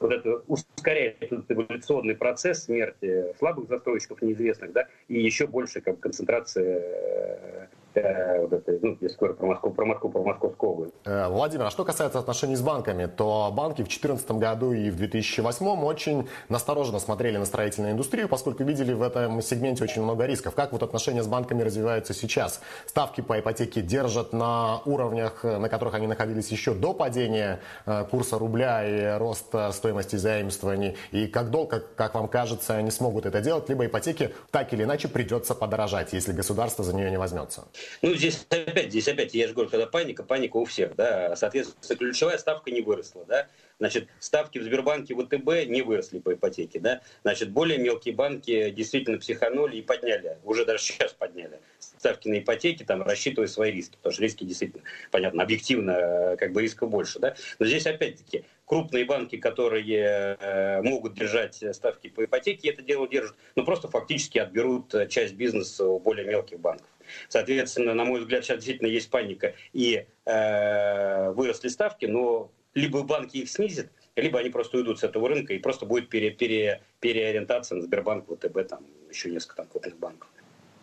вот 0.00 0.12
это 0.12 0.42
ускоряет 0.46 1.20
этот 1.20 1.50
эволюционный 1.50 2.14
процесс 2.14 2.64
смерти 2.64 3.34
слабых 3.38 3.68
застройщиков 3.68 4.22
неизвестных, 4.22 4.72
да, 4.72 4.88
и 5.08 5.20
еще 5.20 5.46
больше 5.46 5.80
как 5.80 5.98
концентрация 6.00 7.68
Э, 7.94 8.40
вот 8.40 8.52
это, 8.52 8.72
ну, 8.82 8.96
если 9.00 9.16
говорю 9.16 9.34
про 9.34 9.46
Москву, 9.46 9.70
про 9.70 9.86
Москву, 9.86 10.10
про 10.10 10.22
Московскую 10.22 10.72
область. 10.72 10.94
Э, 11.04 11.28
Владимир, 11.28 11.66
а 11.66 11.70
что 11.70 11.84
касается 11.84 12.18
отношений 12.18 12.56
с 12.56 12.60
банками, 12.60 13.06
то 13.06 13.50
банки 13.52 13.82
в 13.82 13.88
2014 13.88 14.30
году 14.32 14.72
и 14.72 14.90
в 14.90 14.96
2008 14.96 15.84
очень 15.84 16.28
настороженно 16.48 16.98
смотрели 16.98 17.38
на 17.38 17.44
строительную 17.44 17.92
индустрию, 17.92 18.28
поскольку 18.28 18.64
видели 18.64 18.92
в 18.92 19.02
этом 19.02 19.40
сегменте 19.42 19.84
очень 19.84 20.02
много 20.02 20.26
рисков. 20.26 20.54
Как 20.54 20.72
вот 20.72 20.82
отношения 20.82 21.22
с 21.22 21.26
банками 21.26 21.62
развиваются 21.62 22.14
сейчас? 22.14 22.60
Ставки 22.86 23.20
по 23.20 23.38
ипотеке 23.38 23.80
держат 23.80 24.32
на 24.32 24.80
уровнях, 24.84 25.44
на 25.44 25.68
которых 25.68 25.94
они 25.94 26.06
находились 26.06 26.48
еще 26.48 26.74
до 26.74 26.92
падения 26.92 27.60
э, 27.86 28.04
курса 28.10 28.38
рубля 28.38 28.84
и 28.84 29.18
роста 29.18 29.72
стоимости 29.72 30.16
заимствований? 30.16 30.96
И 31.10 31.26
как 31.26 31.50
долго, 31.50 31.82
как, 31.96 32.14
вам 32.14 32.28
кажется, 32.28 32.74
они 32.74 32.90
смогут 32.90 33.26
это 33.26 33.40
делать? 33.40 33.68
Либо 33.68 33.86
ипотеке 33.86 34.32
так 34.50 34.72
или 34.72 34.84
иначе 34.84 35.08
придется 35.08 35.54
подорожать, 35.54 36.12
если 36.12 36.32
государство 36.32 36.84
за 36.84 36.94
нее 36.94 37.10
не 37.10 37.18
возьмется? 37.18 37.64
Ну, 38.02 38.14
здесь 38.14 38.46
опять, 38.48 38.90
здесь 38.90 39.08
опять, 39.08 39.34
я 39.34 39.48
же 39.48 39.54
говорю, 39.54 39.70
когда 39.70 39.86
паника, 39.86 40.22
паника 40.22 40.56
у 40.56 40.64
всех, 40.64 40.94
да, 40.96 41.34
соответственно, 41.36 41.98
ключевая 41.98 42.38
ставка 42.38 42.70
не 42.70 42.80
выросла, 42.80 43.24
да, 43.26 43.48
значит, 43.78 44.08
ставки 44.20 44.58
в 44.58 44.62
Сбербанке, 44.62 45.14
ВТБ 45.14 45.68
не 45.68 45.82
выросли 45.82 46.18
по 46.18 46.34
ипотеке, 46.34 46.80
да, 46.80 47.00
значит, 47.22 47.50
более 47.50 47.78
мелкие 47.78 48.14
банки 48.14 48.70
действительно 48.70 49.18
психанули 49.18 49.76
и 49.76 49.82
подняли, 49.82 50.38
уже 50.44 50.64
даже 50.64 50.82
сейчас 50.82 51.12
подняли 51.12 51.60
ставки 51.78 52.28
на 52.28 52.38
ипотеки, 52.38 52.84
там, 52.84 53.02
рассчитывая 53.02 53.48
свои 53.48 53.72
риски, 53.72 53.96
потому 53.96 54.12
что 54.12 54.22
риски 54.22 54.44
действительно, 54.44 54.82
понятно, 55.10 55.42
объективно, 55.42 56.36
как 56.38 56.52
бы 56.52 56.62
риска 56.62 56.86
больше, 56.86 57.18
да, 57.18 57.34
но 57.58 57.66
здесь 57.66 57.86
опять-таки 57.86 58.44
крупные 58.64 59.04
банки, 59.04 59.36
которые 59.36 60.36
э, 60.38 60.82
могут 60.82 61.14
держать 61.14 61.62
ставки 61.72 62.08
по 62.08 62.24
ипотеке, 62.24 62.70
это 62.70 62.82
дело 62.82 63.08
держат, 63.08 63.36
но 63.56 63.64
просто 63.64 63.88
фактически 63.88 64.38
отберут 64.38 64.94
часть 65.08 65.34
бизнеса 65.34 65.86
у 65.86 65.98
более 65.98 66.26
мелких 66.26 66.60
банков. 66.60 66.88
Соответственно, 67.28 67.94
на 67.94 68.04
мой 68.04 68.20
взгляд, 68.20 68.44
сейчас 68.44 68.56
действительно 68.56 68.88
есть 68.88 69.10
паника 69.10 69.54
и 69.72 70.06
э, 70.24 71.30
выросли 71.32 71.68
ставки, 71.68 72.06
но 72.06 72.50
либо 72.74 73.02
банки 73.02 73.38
их 73.38 73.50
снизят, 73.50 73.88
либо 74.16 74.38
они 74.38 74.50
просто 74.50 74.78
уйдут 74.78 75.00
с 75.00 75.04
этого 75.04 75.28
рынка 75.28 75.54
и 75.54 75.58
просто 75.58 75.86
будет 75.86 76.08
пере, 76.08 76.30
пере, 76.30 76.82
переориентация 77.00 77.76
на 77.76 77.82
Сбербанк, 77.82 78.26
ВТБ, 78.26 78.68
там 78.68 78.86
еще 79.10 79.30
несколько 79.30 79.56
там 79.56 79.66
крупных 79.66 79.96
банков. 79.98 80.28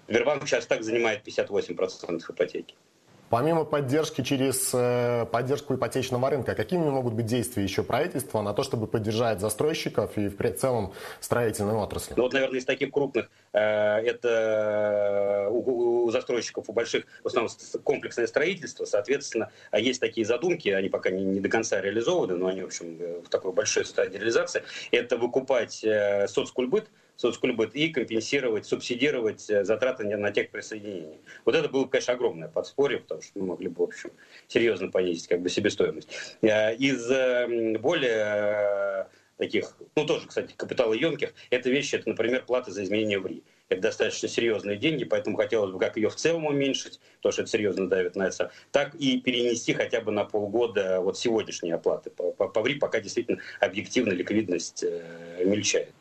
Сбербанк 0.08 0.48
сейчас 0.48 0.68
так 0.68 0.84
занимает 0.84 1.26
58% 1.28 2.22
ипотеки. 2.30 2.76
Помимо 3.30 3.66
поддержки 3.66 4.22
через 4.22 4.70
э, 4.74 5.26
поддержку 5.32 5.76
ипотечного 5.76 6.30
рынка, 6.30 6.54
какими 6.54 6.84
могут 6.84 7.14
быть 7.14 7.26
действия 7.26 7.64
еще 7.64 7.82
правительства 7.82 8.42
на 8.42 8.54
то, 8.54 8.62
чтобы 8.62 8.86
поддержать 8.86 9.40
застройщиков 9.40 10.16
и 10.18 10.30
в 10.30 10.54
целом 10.54 10.94
строительную 11.20 11.80
отрасль? 11.80 12.14
Ну 12.16 12.24
вот, 12.24 12.34
наверное, 12.34 12.60
из 12.60 12.66
таких 12.66 12.92
крупных 12.92 13.30
э, 13.52 13.60
это 13.60 15.48
у, 15.50 16.06
у 16.06 16.12
застройщиков, 16.12 16.70
у 16.70 16.74
больших, 16.74 17.06
в 17.24 17.28
основном 17.28 17.52
комплексное 17.84 18.28
строительство, 18.28 18.86
соответственно, 18.86 19.50
а 19.72 19.80
есть 19.80 20.00
такие 20.00 20.26
задумки, 20.26 20.70
они 20.70 20.90
пока 20.90 21.10
не 21.10 21.40
до 21.40 21.50
конца 21.50 21.82
реализованы, 21.82 22.36
но 22.36 22.48
они, 22.48 22.62
в 22.62 22.66
общем, 22.66 23.24
в 23.24 23.30
такой 23.30 23.54
большой 23.54 23.86
стадии 23.86 24.18
реализации, 24.18 24.64
это 24.92 25.18
выкупать 25.18 25.84
соцкульбыт, 26.28 26.88
соцкульбыт 27.18 27.76
и 27.76 27.90
компенсировать, 27.90 28.66
субсидировать 28.66 29.50
э, 29.50 29.64
затраты 29.64 30.04
на 30.06 30.32
техприсоединение. 30.32 31.20
Вот 31.46 31.56
это 31.56 31.70
было, 31.70 31.86
конечно, 31.86 32.14
огромное 32.14 32.48
подспорье, 32.48 33.00
потому 33.00 33.22
что 33.22 33.40
мы 33.40 33.46
могли 33.48 33.68
бы, 33.68 33.86
в 33.86 33.88
общем, 33.88 34.12
серьезно 34.48 34.90
понизить 34.90 35.28
как 35.28 35.42
бы 35.42 35.50
себестоимость. 35.50 36.10
Э, 36.42 36.76
из 36.76 37.10
э, 37.10 37.78
более 37.80 39.08
таких, 39.38 39.76
ну 39.96 40.06
тоже, 40.06 40.28
кстати, 40.28 40.54
капиталоемких, 40.56 41.34
это 41.50 41.70
вещи, 41.70 41.96
это, 41.96 42.10
например, 42.10 42.46
плата 42.46 42.72
за 42.72 42.84
изменение 42.84 43.20
в 43.20 43.28
РИ. 43.28 43.44
Это 43.68 43.82
достаточно 43.82 44.30
серьезные 44.30 44.78
деньги, 44.78 45.04
поэтому 45.06 45.38
хотелось 45.38 45.72
бы 45.72 45.80
как 45.80 45.98
ее 45.98 46.10
в 46.10 46.16
целом 46.16 46.46
уменьшить, 46.46 47.00
потому 47.18 47.34
что 47.34 47.42
это 47.42 47.52
серьезно 47.52 47.90
давит 47.90 48.16
на 48.16 48.28
это, 48.28 48.52
так 48.72 48.94
и 48.96 49.20
перенести 49.20 49.74
хотя 49.74 50.02
бы 50.02 50.12
на 50.12 50.24
полгода 50.24 51.02
вот 51.02 51.18
сегодняшние 51.18 51.74
оплаты 51.74 52.12
по, 52.12 52.32
по, 52.32 52.48
по 52.48 52.62
ВРИ, 52.62 52.76
пока 52.76 53.00
действительно 53.00 53.40
объективно 53.60 54.12
ликвидность 54.12 54.84
э, 54.84 55.44
мельчает. 55.44 55.94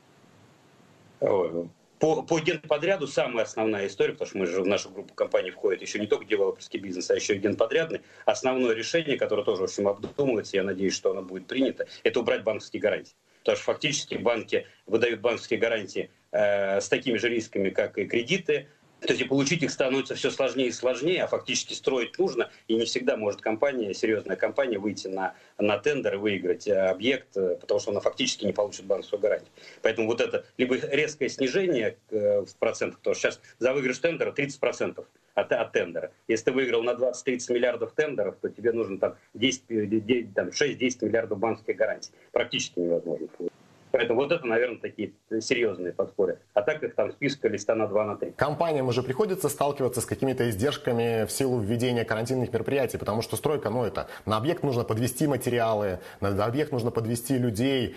По, 2.01 2.23
по 2.23 2.39
генподряду 2.39 3.07
самая 3.07 3.45
основная 3.45 3.87
история, 3.87 4.13
потому 4.13 4.29
что 4.29 4.39
мы 4.39 4.47
же 4.47 4.61
в 4.61 4.67
нашу 4.67 4.91
группу 4.91 5.15
компаний 5.15 5.51
входит 5.51 5.81
еще 5.81 5.99
не 5.99 6.07
только 6.07 6.27
девелоперский 6.27 6.79
бизнес, 6.79 7.11
а 7.11 7.15
еще 7.15 7.37
и 7.37 7.39
генподрядный. 7.39 8.03
Основное 8.27 8.75
решение, 8.75 9.17
которое 9.17 9.43
тоже, 9.43 9.63
в 9.63 9.65
общем, 9.65 9.89
обдумывается, 9.89 10.57
я 10.57 10.65
надеюсь, 10.65 10.95
что 10.95 11.13
оно 11.13 11.23
будет 11.23 11.47
принято, 11.47 11.87
это 12.03 12.21
убрать 12.21 12.43
банковские 12.43 12.83
гарантии. 12.83 13.15
Потому 13.41 13.57
что 13.57 13.65
фактически 13.65 14.17
банки 14.17 14.67
выдают 14.87 15.21
банковские 15.21 15.59
гарантии 15.59 16.11
э, 16.33 16.81
с 16.81 16.89
такими 16.89 17.17
же 17.17 17.29
рисками, 17.29 17.71
как 17.71 17.97
и 17.97 18.05
кредиты, 18.07 18.69
то 19.07 19.13
есть 19.13 19.29
получить 19.29 19.63
их 19.63 19.71
становится 19.71 20.15
все 20.15 20.31
сложнее 20.31 20.69
и 20.69 20.73
сложнее, 20.73 21.25
а 21.25 21.27
фактически 21.27 21.75
строить 21.75 22.19
нужно, 22.19 22.51
и 22.69 22.75
не 22.75 22.85
всегда 22.85 23.17
может 23.17 23.41
компания, 23.41 23.93
серьезная 23.95 24.37
компания, 24.37 24.79
выйти 24.79 25.09
на, 25.09 25.35
на 25.59 25.79
тендер 25.79 26.15
и 26.15 26.17
выиграть 26.17 26.67
э, 26.67 26.75
объект, 26.75 27.37
э, 27.37 27.57
потому 27.61 27.81
что 27.81 27.91
она 27.91 28.01
фактически 28.01 28.45
не 28.47 28.53
получит 28.53 28.87
банковскую 28.87 29.21
гарантию. 29.21 29.51
Поэтому 29.83 30.07
вот 30.07 30.21
это 30.21 30.45
либо 30.57 30.77
резкое 30.77 31.29
снижение 31.29 31.99
э, 32.11 32.41
в 32.41 32.57
процентах, 32.57 32.99
потому 32.99 33.15
что 33.15 33.29
сейчас 33.29 33.41
за 33.59 33.73
выигрыш 33.75 33.99
тендера 33.99 34.33
30% 34.33 35.05
от, 35.35 35.53
от 35.53 35.73
тендера. 35.73 36.11
Если 36.29 36.47
ты 36.47 36.53
выиграл 36.53 36.83
на 36.83 36.91
20-30 36.91 37.53
миллиардов 37.53 37.93
тендеров, 37.93 38.37
то 38.41 38.49
тебе 38.49 38.73
нужно 38.73 38.99
там, 38.99 39.17
10, 39.35 40.35
там 40.35 40.49
6-10 40.49 41.05
миллиардов 41.05 41.39
банковских 41.39 41.77
гарантий. 41.77 42.11
Практически 42.33 42.79
невозможно 42.79 43.27
получить. 43.27 43.53
Поэтому 43.95 44.23
вот 44.23 44.33
это, 44.33 44.45
наверное, 44.45 44.79
такие 44.79 45.13
серьезные 45.41 45.93
подспорья. 45.93 46.41
А 46.53 46.63
так 46.63 46.83
их 46.83 46.97
там 46.97 47.13
списка 47.13 47.47
листа 47.47 47.77
на 47.77 47.87
2 47.87 48.05
на 48.05 48.17
3. 48.17 48.33
Компаниям 48.33 48.89
уже 48.89 49.05
приходится 49.05 49.49
сталкиваться 49.49 50.01
с 50.01 50.05
какими-то 50.05 50.51
издержками 50.51 51.27
в 51.27 51.31
силу 51.31 51.61
введения 51.61 52.05
карантинных 52.05 52.53
мероприятий, 52.53 52.99
потому 52.99 53.23
что 53.23 53.37
стройка, 53.37 53.71
ну 53.71 53.85
это, 53.85 54.09
на 54.27 54.37
объект 54.37 54.65
нужно 54.65 54.83
подвести 54.83 55.29
материалы, 55.29 56.01
на 56.21 56.45
объект 56.45 56.73
нужно 56.73 56.91
подвести 56.91 57.39
людей. 57.39 57.95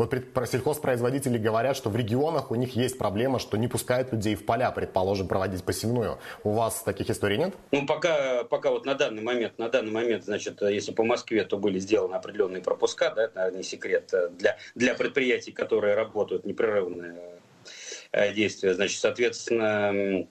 Вот 0.00 0.14
сельхозпроизводители 0.48 1.36
говорят, 1.36 1.76
что 1.76 1.90
в 1.90 1.96
регионах 1.96 2.50
у 2.50 2.54
них 2.54 2.74
есть 2.74 2.96
проблема, 2.96 3.38
что 3.38 3.58
не 3.58 3.68
пускают 3.68 4.10
людей 4.12 4.34
в 4.34 4.46
поля, 4.46 4.70
предположим, 4.70 5.28
проводить 5.28 5.62
посевную. 5.62 6.18
У 6.42 6.52
вас 6.52 6.80
таких 6.82 7.10
историй 7.10 7.36
нет? 7.36 7.54
Ну, 7.70 7.84
пока, 7.84 8.44
пока 8.44 8.70
вот 8.70 8.86
на 8.86 8.94
данный 8.94 9.22
момент, 9.22 9.58
на 9.58 9.68
данный 9.68 9.90
момент, 9.90 10.24
значит, 10.24 10.62
если 10.62 10.92
по 10.92 11.04
Москве, 11.04 11.44
то 11.44 11.58
были 11.58 11.78
сделаны 11.78 12.14
определенные 12.14 12.62
пропуска, 12.62 13.10
да, 13.10 13.24
это 13.24 13.50
не 13.50 13.62
секрет, 13.62 14.10
для 14.38 14.56
для, 14.74 14.94
предприятий, 14.94 15.52
которые 15.52 15.94
работают 15.94 16.46
непрерывное 16.46 17.18
э, 18.12 18.32
действие. 18.32 18.72
Значит, 18.72 19.00
соответственно, 19.00 20.26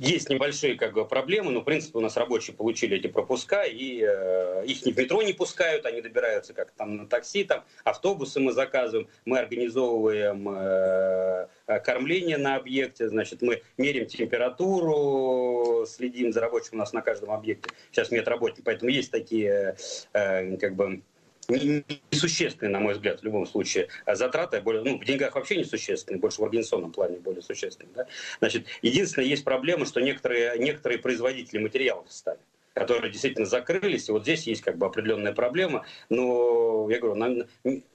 есть 0.00 0.30
небольшие 0.30 0.76
как 0.76 0.94
бы, 0.94 1.06
проблемы, 1.06 1.52
но 1.52 1.60
в 1.60 1.64
принципе 1.64 1.98
у 1.98 2.00
нас 2.00 2.16
рабочие 2.16 2.56
получили 2.56 2.96
эти 2.96 3.06
пропуска, 3.06 3.64
и 3.64 4.02
э, 4.02 4.64
их 4.64 4.78
в 4.80 4.98
метро 4.98 5.22
не 5.22 5.34
пускают, 5.34 5.84
они 5.84 6.00
добираются 6.00 6.54
как 6.54 6.70
там 6.70 6.96
на 6.96 7.06
такси, 7.06 7.44
там 7.44 7.64
автобусы 7.84 8.40
мы 8.40 8.52
заказываем, 8.52 9.08
мы 9.26 9.38
организовываем 9.38 10.48
э, 10.48 11.48
кормление 11.84 12.38
на 12.38 12.56
объекте, 12.56 13.10
значит, 13.10 13.42
мы 13.42 13.62
меряем 13.76 14.06
температуру, 14.06 15.84
следим 15.86 16.32
за 16.32 16.40
рабочим 16.40 16.70
у 16.72 16.76
нас 16.76 16.94
на 16.94 17.02
каждом 17.02 17.30
объекте, 17.30 17.68
сейчас 17.92 18.10
медработник, 18.10 18.64
поэтому 18.64 18.90
есть 18.90 19.10
такие 19.10 19.76
э, 20.14 20.56
как 20.56 20.76
бы 20.76 21.02
несущественные, 21.50 22.72
на 22.72 22.80
мой 22.80 22.94
взгляд, 22.94 23.20
в 23.20 23.24
любом 23.24 23.46
случае, 23.46 23.88
а 24.04 24.14
затраты, 24.14 24.60
более, 24.60 24.82
ну, 24.82 24.98
в 24.98 25.04
деньгах 25.04 25.34
вообще 25.34 25.56
несущественные, 25.56 26.20
больше 26.20 26.40
в 26.40 26.44
организационном 26.44 26.92
плане 26.92 27.18
более 27.18 27.42
существенные. 27.42 27.94
Да? 27.94 28.06
Значит, 28.38 28.66
единственное, 28.82 29.26
есть 29.26 29.44
проблема, 29.44 29.86
что 29.86 30.00
некоторые, 30.00 30.58
некоторые 30.58 30.98
производители 30.98 31.58
материалов 31.58 32.06
стали 32.10 32.38
которые 32.72 33.10
действительно 33.10 33.46
закрылись, 33.46 34.08
и 34.08 34.12
вот 34.12 34.22
здесь 34.22 34.46
есть 34.46 34.62
как 34.62 34.78
бы 34.78 34.86
определенная 34.86 35.32
проблема, 35.32 35.84
но 36.08 36.88
я 36.88 36.98
говорю, 36.98 37.16
на, 37.16 37.46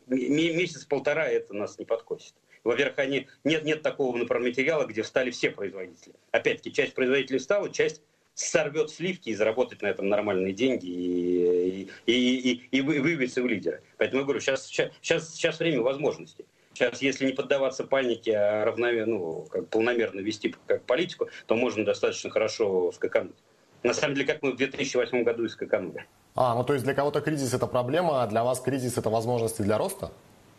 месяц-полтора 0.08 1.28
это 1.28 1.54
нас 1.54 1.80
не 1.80 1.86
подкосит. 1.86 2.34
Во-первых, 2.64 2.98
они, 3.00 3.28
нет, 3.44 3.64
нет 3.64 3.84
такого, 3.84 4.18
например, 4.18 4.44
материала, 4.44 4.86
где 4.86 5.04
встали 5.04 5.32
все 5.32 5.52
производители. 5.52 6.16
Опять-таки, 6.32 6.74
часть 6.74 6.94
производителей 6.94 7.40
встала, 7.40 7.72
часть 7.72 8.02
сорвет 8.36 8.92
сливки 8.92 9.30
и 9.30 9.34
заработать 9.34 9.82
на 9.82 9.88
этом 9.88 10.10
нормальные 10.10 10.54
деньги 10.54 10.86
и, 10.86 11.90
и, 12.06 12.14
и, 12.14 12.62
и, 12.72 12.78
и 12.78 12.82
выбиться 12.82 13.42
в 13.42 13.48
лидеры. 13.48 13.82
Поэтому 13.98 14.20
я 14.20 14.24
говорю, 14.26 14.42
сейчас, 14.42 14.68
сейчас, 14.68 15.34
сейчас 15.34 15.60
время 15.60 15.82
возможностей. 15.82 16.46
Сейчас, 16.74 17.02
если 17.02 17.26
не 17.26 17.32
поддаваться 17.32 17.86
панике, 17.86 18.36
а 18.36 18.66
равномерно, 18.66 19.16
ну, 19.16 19.48
как 19.50 19.70
полномерно 19.70 20.20
вести 20.20 20.54
как 20.68 20.84
политику, 20.84 21.30
то 21.48 21.56
можно 21.56 21.86
достаточно 21.86 22.30
хорошо 22.30 22.92
скакануть. 22.92 23.38
На 23.82 23.94
самом 23.94 24.16
деле, 24.16 24.28
как 24.28 24.42
мы 24.42 24.52
в 24.52 24.58
2008 24.58 25.24
году 25.24 25.46
и 25.46 25.48
скаканули. 25.48 26.06
А, 26.36 26.54
ну 26.54 26.66
то 26.66 26.74
есть 26.74 26.84
для 26.84 26.94
кого-то 26.94 27.22
кризис 27.22 27.54
это 27.54 27.66
проблема, 27.66 28.24
а 28.24 28.28
для 28.28 28.44
вас 28.44 28.60
кризис 28.60 28.98
это 28.98 29.10
возможности 29.10 29.62
для 29.62 29.78
роста? 29.78 30.12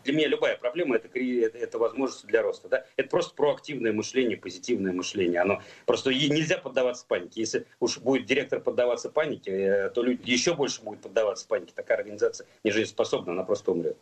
Для 0.07 0.15
меня 0.15 0.27
любая 0.29 0.55
проблема 0.55 0.95
это, 0.95 1.09
это, 1.19 1.57
это 1.57 1.77
возможность 1.77 2.25
для 2.25 2.41
роста. 2.41 2.69
Да? 2.69 2.85
Это 2.95 3.09
просто 3.09 3.35
проактивное 3.35 3.91
мышление, 3.91 4.37
позитивное 4.37 4.93
мышление. 4.93 5.41
Оно 5.41 5.61
просто 5.85 6.11
нельзя 6.11 6.57
поддаваться 6.57 7.05
панике. 7.05 7.41
Если 7.41 7.65
уж 7.81 7.97
будет 7.97 8.25
директор 8.25 8.61
поддаваться 8.61 9.09
панике, 9.09 9.51
э, 9.51 9.89
то 9.89 10.03
люди 10.03 10.21
еще 10.23 10.55
больше 10.55 10.81
будут 10.81 11.01
поддаваться 11.01 11.45
панике. 11.45 11.73
Такая 11.75 11.97
организация 11.97 12.47
не 12.63 12.71
жизнеспособна, 12.71 13.33
она 13.33 13.43
просто 13.43 13.71
умрет. 13.71 13.97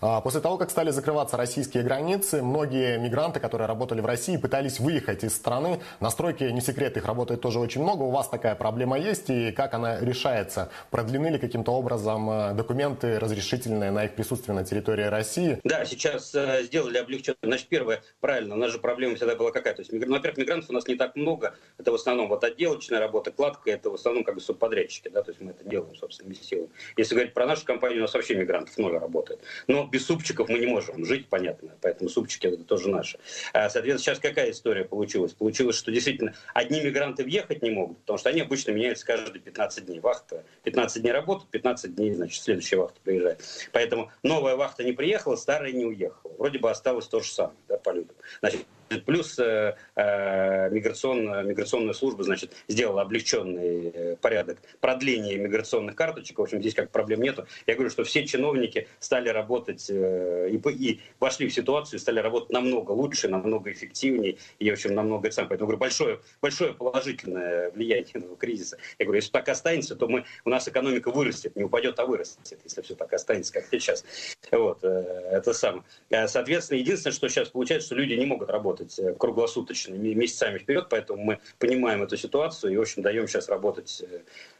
А, 0.00 0.20
после 0.20 0.40
того, 0.40 0.56
как 0.56 0.70
стали 0.70 0.90
закрываться 0.90 1.36
российские 1.36 1.82
границы, 1.82 2.42
многие 2.42 2.98
мигранты, 2.98 3.40
которые 3.40 3.66
работали 3.66 4.00
в 4.00 4.06
России, 4.06 4.36
пытались 4.36 4.80
выехать 4.80 5.24
из 5.24 5.34
страны. 5.34 5.80
На 6.00 6.10
стройке, 6.10 6.52
не 6.52 6.60
секрет, 6.60 6.96
их 6.96 7.04
работает 7.06 7.40
тоже 7.40 7.58
очень 7.58 7.82
много. 7.82 8.02
У 8.02 8.10
вас 8.10 8.28
такая 8.28 8.54
проблема 8.54 8.98
есть 8.98 9.30
и 9.30 9.52
как 9.52 9.74
она 9.74 9.98
решается? 10.00 10.70
Продлены 10.90 11.28
ли 11.28 11.38
каким-то 11.38 11.72
образом 11.72 12.30
э, 12.30 12.54
документы 12.54 13.18
разрешительные 13.18 13.90
на 13.90 14.04
их 14.04 14.14
присутствие 14.14 14.54
на 14.54 14.64
территории 14.64 15.04
России? 15.04 15.58
Да, 15.64 15.84
сейчас 15.84 16.34
э, 16.34 16.62
сделали 16.64 16.98
облегченно. 16.98 17.36
Значит, 17.42 17.68
первое, 17.68 18.02
правильно, 18.20 18.54
у 18.54 18.58
нас 18.58 18.72
же 18.72 18.78
проблема 18.78 19.16
всегда 19.16 19.34
была 19.34 19.50
какая. 19.50 19.74
То 19.74 19.82
есть, 19.82 19.92
во-первых, 19.92 20.38
мигрантов 20.38 20.70
у 20.70 20.72
нас 20.72 20.86
не 20.86 20.94
так 20.94 21.16
много. 21.16 21.54
Это 21.78 21.92
в 21.92 21.94
основном 21.94 22.28
вот 22.28 22.44
отделочная 22.44 23.00
работа, 23.00 23.30
кладка, 23.30 23.70
это 23.70 23.90
в 23.90 23.94
основном 23.94 24.24
как 24.24 24.34
бы 24.34 24.40
субподрядчики, 24.40 25.08
да, 25.08 25.22
то 25.22 25.30
есть 25.30 25.40
мы 25.40 25.50
это 25.50 25.68
делаем 25.68 25.94
собственными 25.96 26.34
силами. 26.34 26.70
Если 26.96 27.14
говорить 27.14 27.34
про 27.34 27.46
нашу 27.46 27.64
компанию, 27.64 27.98
у 27.98 28.02
нас 28.02 28.14
вообще 28.14 28.34
мигрантов 28.34 28.76
много 28.78 28.98
работает. 28.98 29.40
Но 29.68 29.86
без 29.86 30.06
супчиков 30.06 30.48
мы 30.48 30.58
не 30.58 30.66
можем 30.66 31.04
жить, 31.04 31.28
понятно, 31.28 31.76
поэтому 31.82 32.08
супчики 32.08 32.46
это 32.46 32.64
тоже 32.64 32.88
наши. 32.88 33.18
А, 33.52 33.68
соответственно, 33.68 33.98
сейчас 33.98 34.18
какая 34.18 34.50
история 34.50 34.84
получилась? 34.84 35.34
Получилось, 35.34 35.76
что 35.76 35.92
действительно 35.92 36.34
одни 36.54 36.80
мигранты 36.80 37.22
въехать 37.22 37.62
не 37.62 37.70
могут, 37.70 37.98
потому 37.98 38.18
что 38.18 38.30
они 38.30 38.40
обычно 38.40 38.70
меняются 38.70 39.04
каждые 39.04 39.40
15 39.40 39.84
дней. 39.84 40.00
Вахта 40.00 40.42
15 40.64 41.02
дней 41.02 41.12
работают, 41.12 41.50
15 41.50 41.94
дней, 41.94 42.14
значит, 42.14 42.42
следующая 42.42 42.76
вахта 42.76 42.98
приезжает. 43.04 43.44
Поэтому 43.72 44.10
новая 44.22 44.56
вахта 44.56 44.84
не 44.84 44.92
приехала, 44.92 45.36
старая 45.36 45.72
не 45.72 45.84
уехала. 45.84 46.32
Вроде 46.38 46.58
бы 46.58 46.70
осталось 46.70 47.06
то 47.06 47.20
же 47.20 47.30
самое 47.30 47.58
да, 47.68 47.76
по 47.76 47.90
людям. 47.90 48.16
Значит, 48.40 48.66
Плюс 49.06 49.38
э, 49.38 49.76
э, 49.96 50.70
миграционная, 50.70 51.42
миграционная 51.42 51.92
служба 51.92 52.24
значит, 52.24 52.52
сделала 52.68 53.02
облегченный 53.02 53.90
э, 53.94 54.16
порядок 54.16 54.58
продления 54.80 55.36
миграционных 55.36 55.94
карточек. 55.94 56.38
В 56.38 56.42
общем, 56.42 56.60
здесь 56.60 56.74
как 56.74 56.90
проблем 56.90 57.20
нету. 57.20 57.46
Я 57.66 57.74
говорю, 57.74 57.90
что 57.90 58.04
все 58.04 58.26
чиновники 58.26 58.88
стали 58.98 59.28
работать 59.28 59.90
и, 59.90 60.56
и 60.56 61.00
вошли 61.20 61.48
в 61.48 61.52
ситуацию, 61.52 61.98
стали 61.98 62.20
работать 62.20 62.50
намного 62.50 62.92
лучше, 62.92 63.28
намного 63.28 63.70
эффективнее 63.72 64.38
и, 64.58 64.70
в 64.70 64.72
общем, 64.72 64.94
намного 64.94 65.30
сам. 65.30 65.48
Поэтому 65.48 65.68
говорю, 65.68 65.80
большое, 65.80 66.20
большое 66.40 66.72
положительное 66.72 67.70
влияние 67.70 67.98
этого 68.14 68.36
кризиса. 68.36 68.78
Я 68.98 69.06
говорю, 69.06 69.16
если 69.16 69.30
так 69.30 69.48
останется, 69.48 69.96
то 69.96 70.08
мы, 70.08 70.24
у 70.44 70.50
нас 70.50 70.68
экономика 70.68 71.10
вырастет, 71.10 71.56
не 71.56 71.64
упадет, 71.64 71.98
а 71.98 72.06
вырастет, 72.06 72.58
если 72.64 72.82
все 72.82 72.94
так 72.94 73.12
останется, 73.12 73.52
как 73.52 73.66
сейчас. 73.70 74.04
Вот, 74.50 74.82
это 74.82 75.52
самое. 75.52 75.84
Соответственно, 76.26 76.78
единственное, 76.78 77.12
что 77.12 77.28
сейчас 77.28 77.48
получается, 77.48 77.86
что 77.86 77.96
люди 77.96 78.14
не 78.14 78.26
могут 78.26 78.50
работать 78.50 78.77
работать 78.78 78.98
э, 78.98 79.14
круглосуточно, 79.14 79.94
месяцами 79.94 80.58
вперед, 80.58 80.86
поэтому 80.90 81.22
мы 81.22 81.38
понимаем 81.58 82.02
эту 82.02 82.16
ситуацию 82.16 82.72
и, 82.72 82.76
в 82.76 82.80
общем, 82.80 83.02
даем 83.02 83.26
сейчас 83.26 83.48
работать 83.48 84.02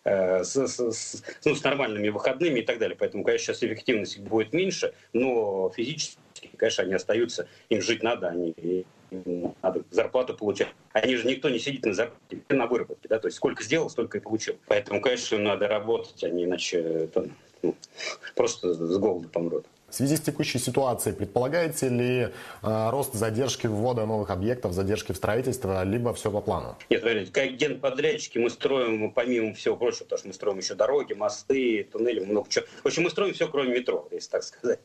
э, 0.05 0.45
с, 0.45 0.57
с, 0.57 0.79
с, 0.79 1.23
ну, 1.45 1.55
с 1.55 1.63
нормальными 1.63 2.09
выходными 2.09 2.61
и 2.61 2.63
так 2.63 2.79
далее. 2.79 2.97
Поэтому, 2.99 3.25
конечно, 3.25 3.47
сейчас 3.47 3.63
эффективность 3.63 4.19
будет 4.21 4.53
меньше, 4.53 4.95
но 5.13 5.71
физически, 5.71 6.19
конечно, 6.57 6.85
они 6.85 6.95
остаются, 6.95 7.49
им 7.69 7.83
жить 7.83 8.03
надо, 8.03 8.29
они 8.29 8.85
надо 9.63 9.85
зарплату 9.91 10.35
получать. 10.35 10.69
Они 10.93 11.17
же 11.17 11.27
никто 11.27 11.49
не 11.49 11.59
сидит 11.59 11.85
на 11.87 11.95
зарплате, 11.95 12.43
на 12.51 12.67
выработке, 12.67 13.09
да, 13.09 13.19
то 13.19 13.29
есть 13.29 13.37
сколько 13.37 13.63
сделал, 13.63 13.89
столько 13.89 14.19
и 14.19 14.21
получил. 14.21 14.57
Поэтому, 14.67 15.01
конечно, 15.01 15.39
надо 15.39 15.67
работать, 15.67 16.23
а 16.25 16.29
не 16.29 16.45
иначе 16.45 16.79
это, 16.79 17.31
ну, 17.63 17.75
просто 18.35 18.75
с 18.75 18.99
голоду 18.99 19.29
помрут. 19.29 19.67
В 19.89 19.95
связи 19.95 20.17
с 20.17 20.21
текущей 20.21 20.59
ситуацией 20.59 21.15
предполагаете 21.15 21.89
ли 21.89 22.29
э, 22.63 22.91
рост 22.91 23.15
задержки 23.15 23.67
ввода 23.67 24.05
новых 24.05 24.29
объектов, 24.29 24.75
задержки 24.75 25.13
в 25.13 25.17
строительстве, 25.17 25.81
либо 25.85 26.13
все 26.13 26.31
по 26.31 26.43
плану? 26.43 26.77
Нет, 26.91 27.31
как 27.31 27.53
генподрядчики 27.53 28.37
мы 28.37 28.51
строим, 28.51 29.11
помимо 29.13 29.55
всего 29.55 29.77
прочего, 29.77 30.05
потому 30.05 30.19
что 30.19 30.29
мы 30.29 30.35
строим 30.35 30.59
еще 30.59 30.75
дороги, 30.75 31.15
мосты, 31.15 31.89
туннели, 31.91 32.21
много 32.21 32.51
чего. 32.51 32.67
В 32.83 32.87
общем, 32.87 33.05
мы 33.05 33.11
строим 33.11 33.33
все, 33.33 33.49
кроме 33.49 33.79
метро, 33.79 34.07
если 34.11 34.29
так 34.29 34.43
сказать. 34.43 34.81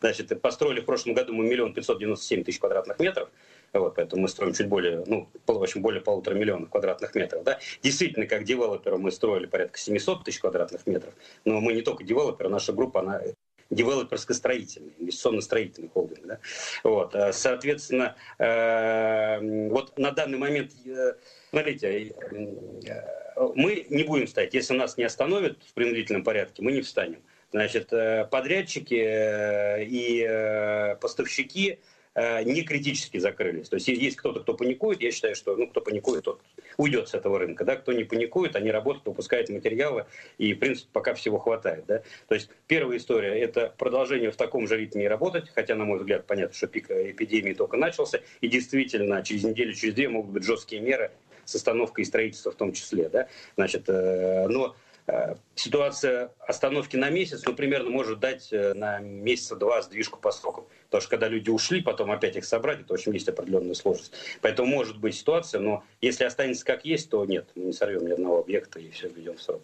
Значит, 0.00 0.40
построили 0.40 0.80
в 0.80 0.86
прошлом 0.86 1.14
году 1.14 1.32
мы 1.34 1.44
миллион 1.44 1.72
пятьсот 1.72 2.00
девяносто 2.00 2.26
семь 2.26 2.42
тысяч 2.42 2.58
квадратных 2.58 2.98
метров. 2.98 3.28
Вот, 3.72 3.94
поэтому 3.94 4.22
мы 4.22 4.28
строим 4.28 4.54
чуть 4.54 4.66
более, 4.66 5.04
ну, 5.06 5.28
в 5.46 5.62
общем, 5.62 5.82
более 5.82 6.00
полутора 6.00 6.34
миллионов 6.34 6.70
квадратных 6.70 7.14
метров. 7.14 7.44
Да? 7.44 7.60
Действительно, 7.82 8.26
как 8.26 8.42
девелоперы 8.42 8.98
мы 8.98 9.12
строили 9.12 9.46
порядка 9.46 9.78
700 9.78 10.24
тысяч 10.24 10.40
квадратных 10.40 10.86
метров, 10.86 11.14
но 11.44 11.60
мы 11.60 11.74
не 11.74 11.82
только 11.82 12.02
девелоперы, 12.02 12.48
наша 12.48 12.72
группа, 12.72 13.00
она 13.00 13.20
девелоперско-строительный, 13.70 14.94
инвестиционно-строительный 14.98 15.88
холдинг. 15.88 16.26
Да? 16.26 16.38
Вот, 16.84 17.14
э, 17.14 17.32
соответственно, 17.32 18.16
э, 18.38 19.68
вот 19.68 19.98
на 19.98 20.10
данный 20.12 20.38
момент, 20.38 20.72
э, 20.86 21.14
смотрите, 21.50 22.14
мы 23.54 23.86
не 23.88 24.04
будем 24.04 24.26
стоять. 24.26 24.54
Если 24.54 24.74
нас 24.74 24.96
не 24.96 25.04
остановят 25.04 25.58
в 25.64 25.74
принудительном 25.74 26.24
порядке, 26.24 26.62
мы 26.62 26.72
не 26.72 26.80
встанем. 26.80 27.22
Значит, 27.50 27.88
подрядчики 28.30 28.94
и 29.88 30.96
поставщики 31.00 31.78
не 32.44 32.62
критически 32.62 33.18
закрылись. 33.18 33.68
То 33.68 33.76
есть 33.76 33.88
есть 33.88 34.16
кто-то, 34.16 34.40
кто 34.40 34.54
паникует, 34.54 35.00
я 35.00 35.12
считаю, 35.12 35.34
что 35.34 35.56
ну, 35.56 35.68
кто 35.68 35.80
паникует, 35.80 36.24
тот 36.24 36.40
уйдет 36.76 37.08
с 37.08 37.14
этого 37.14 37.38
рынка. 37.38 37.64
Да? 37.64 37.76
Кто 37.76 37.92
не 37.92 38.04
паникует, 38.04 38.56
они 38.56 38.70
работают, 38.70 39.06
выпускают 39.06 39.48
материалы, 39.50 40.06
и, 40.38 40.54
в 40.54 40.58
принципе, 40.58 40.88
пока 40.92 41.14
всего 41.14 41.38
хватает. 41.38 41.84
Да? 41.86 42.02
То 42.28 42.34
есть 42.34 42.50
первая 42.66 42.98
история– 42.98 43.38
это 43.40 43.72
продолжение 43.76 44.30
в 44.30 44.36
таком 44.36 44.66
же 44.66 44.76
ритме 44.76 45.08
работать, 45.08 45.50
хотя, 45.54 45.74
на 45.74 45.84
мой 45.84 45.98
взгляд, 45.98 46.26
понятно, 46.26 46.54
что 46.54 46.66
пик 46.66 46.90
эпидемии 46.90 47.52
только 47.52 47.76
начался, 47.76 48.20
и 48.40 48.48
действительно 48.48 49.22
через 49.22 49.44
неделю, 49.44 49.74
через 49.74 49.94
две 49.94 50.08
могут 50.08 50.32
быть 50.32 50.44
жесткие 50.44 50.80
меры 50.82 51.10
с 51.44 51.54
остановкой 51.54 52.04
строительства 52.04 52.52
в 52.52 52.56
том 52.56 52.72
числе. 52.72 53.08
Да? 53.08 53.28
Значит, 53.56 53.84
э, 53.88 54.46
но 54.48 54.68
Э, 54.68 54.87
ситуация 55.54 56.32
остановки 56.40 56.96
на 56.96 57.10
месяц, 57.10 57.42
ну, 57.46 57.54
примерно 57.54 57.90
может 57.90 58.20
дать 58.20 58.52
э, 58.52 58.74
на 58.74 58.98
месяца 58.98 59.56
два 59.56 59.82
сдвижку 59.82 60.18
по 60.18 60.30
срокам. 60.30 60.64
Потому 60.86 61.00
что 61.00 61.10
когда 61.10 61.28
люди 61.28 61.50
ушли, 61.50 61.80
потом 61.80 62.10
опять 62.10 62.36
их 62.36 62.44
собрать, 62.44 62.80
это, 62.80 62.88
в 62.88 62.92
общем, 62.92 63.12
есть 63.12 63.28
определенная 63.28 63.74
сложность. 63.74 64.12
Поэтому 64.40 64.68
может 64.68 64.98
быть 64.98 65.14
ситуация, 65.14 65.60
но 65.60 65.82
если 66.00 66.24
останется 66.24 66.64
как 66.64 66.84
есть, 66.84 67.10
то 67.10 67.24
нет, 67.24 67.46
мы 67.54 67.64
не 67.64 67.72
сорвем 67.72 68.06
ни 68.06 68.12
одного 68.12 68.40
объекта 68.40 68.80
и 68.80 68.90
все 68.90 69.08
введем 69.08 69.36
в 69.36 69.42
срок. 69.42 69.62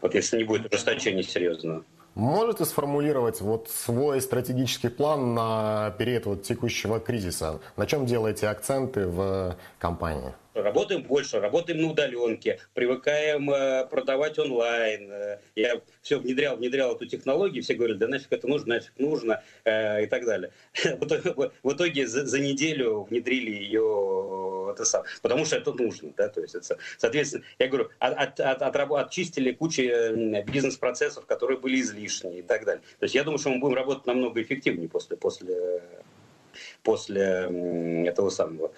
Вот 0.00 0.14
если 0.14 0.38
не 0.38 0.44
будет 0.44 0.72
ужесточения 0.72 1.22
серьезного. 1.22 1.84
Можете 2.14 2.66
сформулировать 2.66 3.40
вот 3.40 3.70
свой 3.70 4.20
стратегический 4.20 4.88
план 4.88 5.34
на 5.34 5.94
период 5.98 6.26
вот 6.26 6.42
текущего 6.42 7.00
кризиса? 7.00 7.60
На 7.76 7.86
чем 7.86 8.04
делаете 8.04 8.48
акценты 8.48 9.06
в 9.06 9.56
компании? 9.78 10.34
Работаем 10.54 11.02
больше, 11.02 11.40
работаем 11.40 11.80
на 11.80 11.90
удаленке, 11.90 12.60
привыкаем 12.74 13.50
э, 13.50 13.86
продавать 13.86 14.38
онлайн. 14.38 15.10
Э, 15.10 15.38
я 15.56 15.80
все 16.02 16.18
внедрял, 16.18 16.56
внедрял 16.56 16.94
эту 16.94 17.06
технологию, 17.06 17.62
все 17.62 17.74
говорили, 17.74 17.96
да 17.96 18.06
нафиг 18.06 18.30
это 18.30 18.46
нужно, 18.46 18.74
нафиг 18.74 18.92
нужно 18.98 19.42
э, 19.64 20.04
и 20.04 20.06
так 20.06 20.26
далее. 20.26 20.52
В 21.62 21.72
итоге 21.72 22.06
за, 22.06 22.26
за 22.26 22.38
неделю 22.38 23.04
внедрили 23.04 23.50
ее 23.50 24.72
это 24.74 24.84
сам, 24.84 25.04
потому 25.22 25.46
что 25.46 25.56
это 25.56 25.72
нужно. 25.72 26.12
Да? 26.16 26.28
То 26.28 26.42
есть 26.42 26.54
это, 26.54 26.76
соответственно, 26.98 27.44
я 27.58 27.68
говорю, 27.68 27.88
от, 27.98 28.38
от, 28.38 28.62
от, 28.62 28.76
от, 28.76 29.06
очистили 29.06 29.52
кучу 29.52 29.82
бизнес-процессов, 30.46 31.24
которые 31.24 31.58
были 31.58 31.80
излишние 31.80 32.40
и 32.40 32.42
так 32.42 32.64
далее. 32.64 32.82
То 32.98 33.04
есть 33.04 33.14
я 33.14 33.24
думаю, 33.24 33.38
что 33.38 33.50
мы 33.50 33.58
будем 33.58 33.74
работать 33.74 34.06
намного 34.06 34.42
эффективнее 34.42 34.88
после, 34.88 35.16
после 35.16 35.82
после 36.82 37.48
этого 38.06 38.30
самого, 38.30 38.72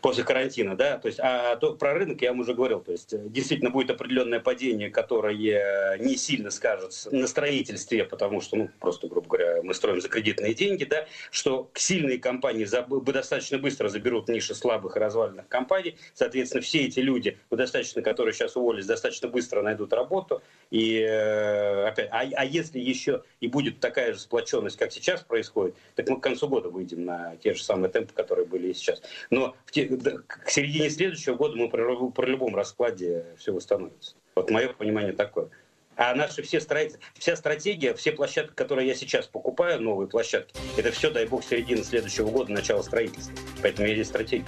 после 0.00 0.24
карантина, 0.24 0.76
да, 0.76 0.98
то 0.98 1.08
есть, 1.08 1.20
а 1.20 1.56
то 1.56 1.74
про 1.74 1.94
рынок 1.94 2.22
я 2.22 2.30
вам 2.30 2.40
уже 2.40 2.54
говорил, 2.54 2.80
то 2.80 2.92
есть, 2.92 3.14
действительно 3.32 3.70
будет 3.70 3.90
определенное 3.90 4.40
падение, 4.40 4.90
которое 4.90 5.98
не 5.98 6.16
сильно 6.16 6.50
скажется 6.50 7.14
на 7.14 7.26
строительстве, 7.26 8.04
потому 8.04 8.40
что, 8.40 8.56
ну, 8.56 8.70
просто, 8.80 9.08
грубо 9.08 9.28
говоря, 9.28 9.62
мы 9.62 9.74
строим 9.74 10.00
за 10.00 10.08
кредитные 10.08 10.54
деньги, 10.54 10.84
да, 10.84 11.06
что 11.30 11.70
сильные 11.74 12.18
компании 12.18 12.64
достаточно 13.12 13.58
быстро 13.58 13.88
заберут 13.88 14.28
ниши 14.28 14.54
слабых 14.54 14.96
и 14.96 15.00
разваленных 15.00 15.48
компаний, 15.48 15.96
соответственно, 16.14 16.62
все 16.62 16.86
эти 16.86 17.00
люди, 17.00 17.38
достаточно, 17.50 18.02
которые 18.02 18.34
сейчас 18.34 18.56
уволились, 18.56 18.86
достаточно 18.86 19.28
быстро 19.28 19.62
найдут 19.62 19.92
работу, 19.92 20.42
и 20.70 20.98
э, 21.00 21.86
опять, 21.86 22.08
а, 22.10 22.20
а 22.20 22.44
если 22.44 22.78
еще 22.78 23.22
и 23.40 23.48
будет 23.48 23.80
такая 23.80 24.12
же 24.12 24.20
сплоченность, 24.20 24.76
как 24.76 24.92
сейчас 24.92 25.22
происходит, 25.22 25.74
так 25.94 26.08
мы 26.08 26.18
к 26.18 26.22
концу 26.22 26.48
года 26.48 26.68
выйдем 26.68 26.93
на 26.94 27.36
те 27.36 27.54
же 27.54 27.62
самые 27.62 27.90
темпы, 27.90 28.12
которые 28.14 28.46
были 28.46 28.68
и 28.68 28.74
сейчас. 28.74 29.02
Но 29.30 29.54
в 29.64 29.72
те, 29.72 29.86
к 29.86 30.50
середине 30.50 30.90
следующего 30.90 31.34
года 31.34 31.56
мы 31.56 31.68
при, 31.68 32.10
при 32.10 32.30
любом 32.30 32.54
раскладе 32.54 33.26
все 33.38 33.52
восстановится. 33.52 34.16
Вот 34.34 34.50
мое 34.50 34.68
понимание 34.72 35.12
такое. 35.12 35.48
А 35.96 36.14
наши 36.14 36.42
все 36.42 36.60
строители, 36.60 36.98
вся 37.14 37.36
стратегия, 37.36 37.94
все 37.94 38.12
площадки, 38.12 38.52
которые 38.54 38.88
я 38.88 38.94
сейчас 38.94 39.26
покупаю, 39.26 39.80
новые 39.80 40.08
площадки, 40.08 40.54
это 40.76 40.90
все, 40.90 41.10
дай 41.10 41.26
бог, 41.26 41.44
середина 41.44 41.84
следующего 41.84 42.30
года, 42.30 42.52
начало 42.52 42.82
строительства. 42.82 43.32
Поэтому 43.62 43.86
я 43.86 43.94
здесь 43.94 44.08
стратегия. 44.08 44.46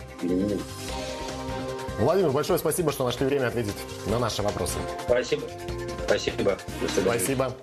Владимир, 1.98 2.30
большое 2.30 2.58
спасибо, 2.58 2.92
что 2.92 3.04
нашли 3.04 3.26
время 3.26 3.46
ответить 3.46 3.76
на 4.06 4.18
наши 4.18 4.42
вопросы. 4.42 4.78
Спасибо. 5.04 5.42
Спасибо. 6.06 6.58
До 6.80 6.88
свидания. 6.88 7.18
Спасибо. 7.18 7.56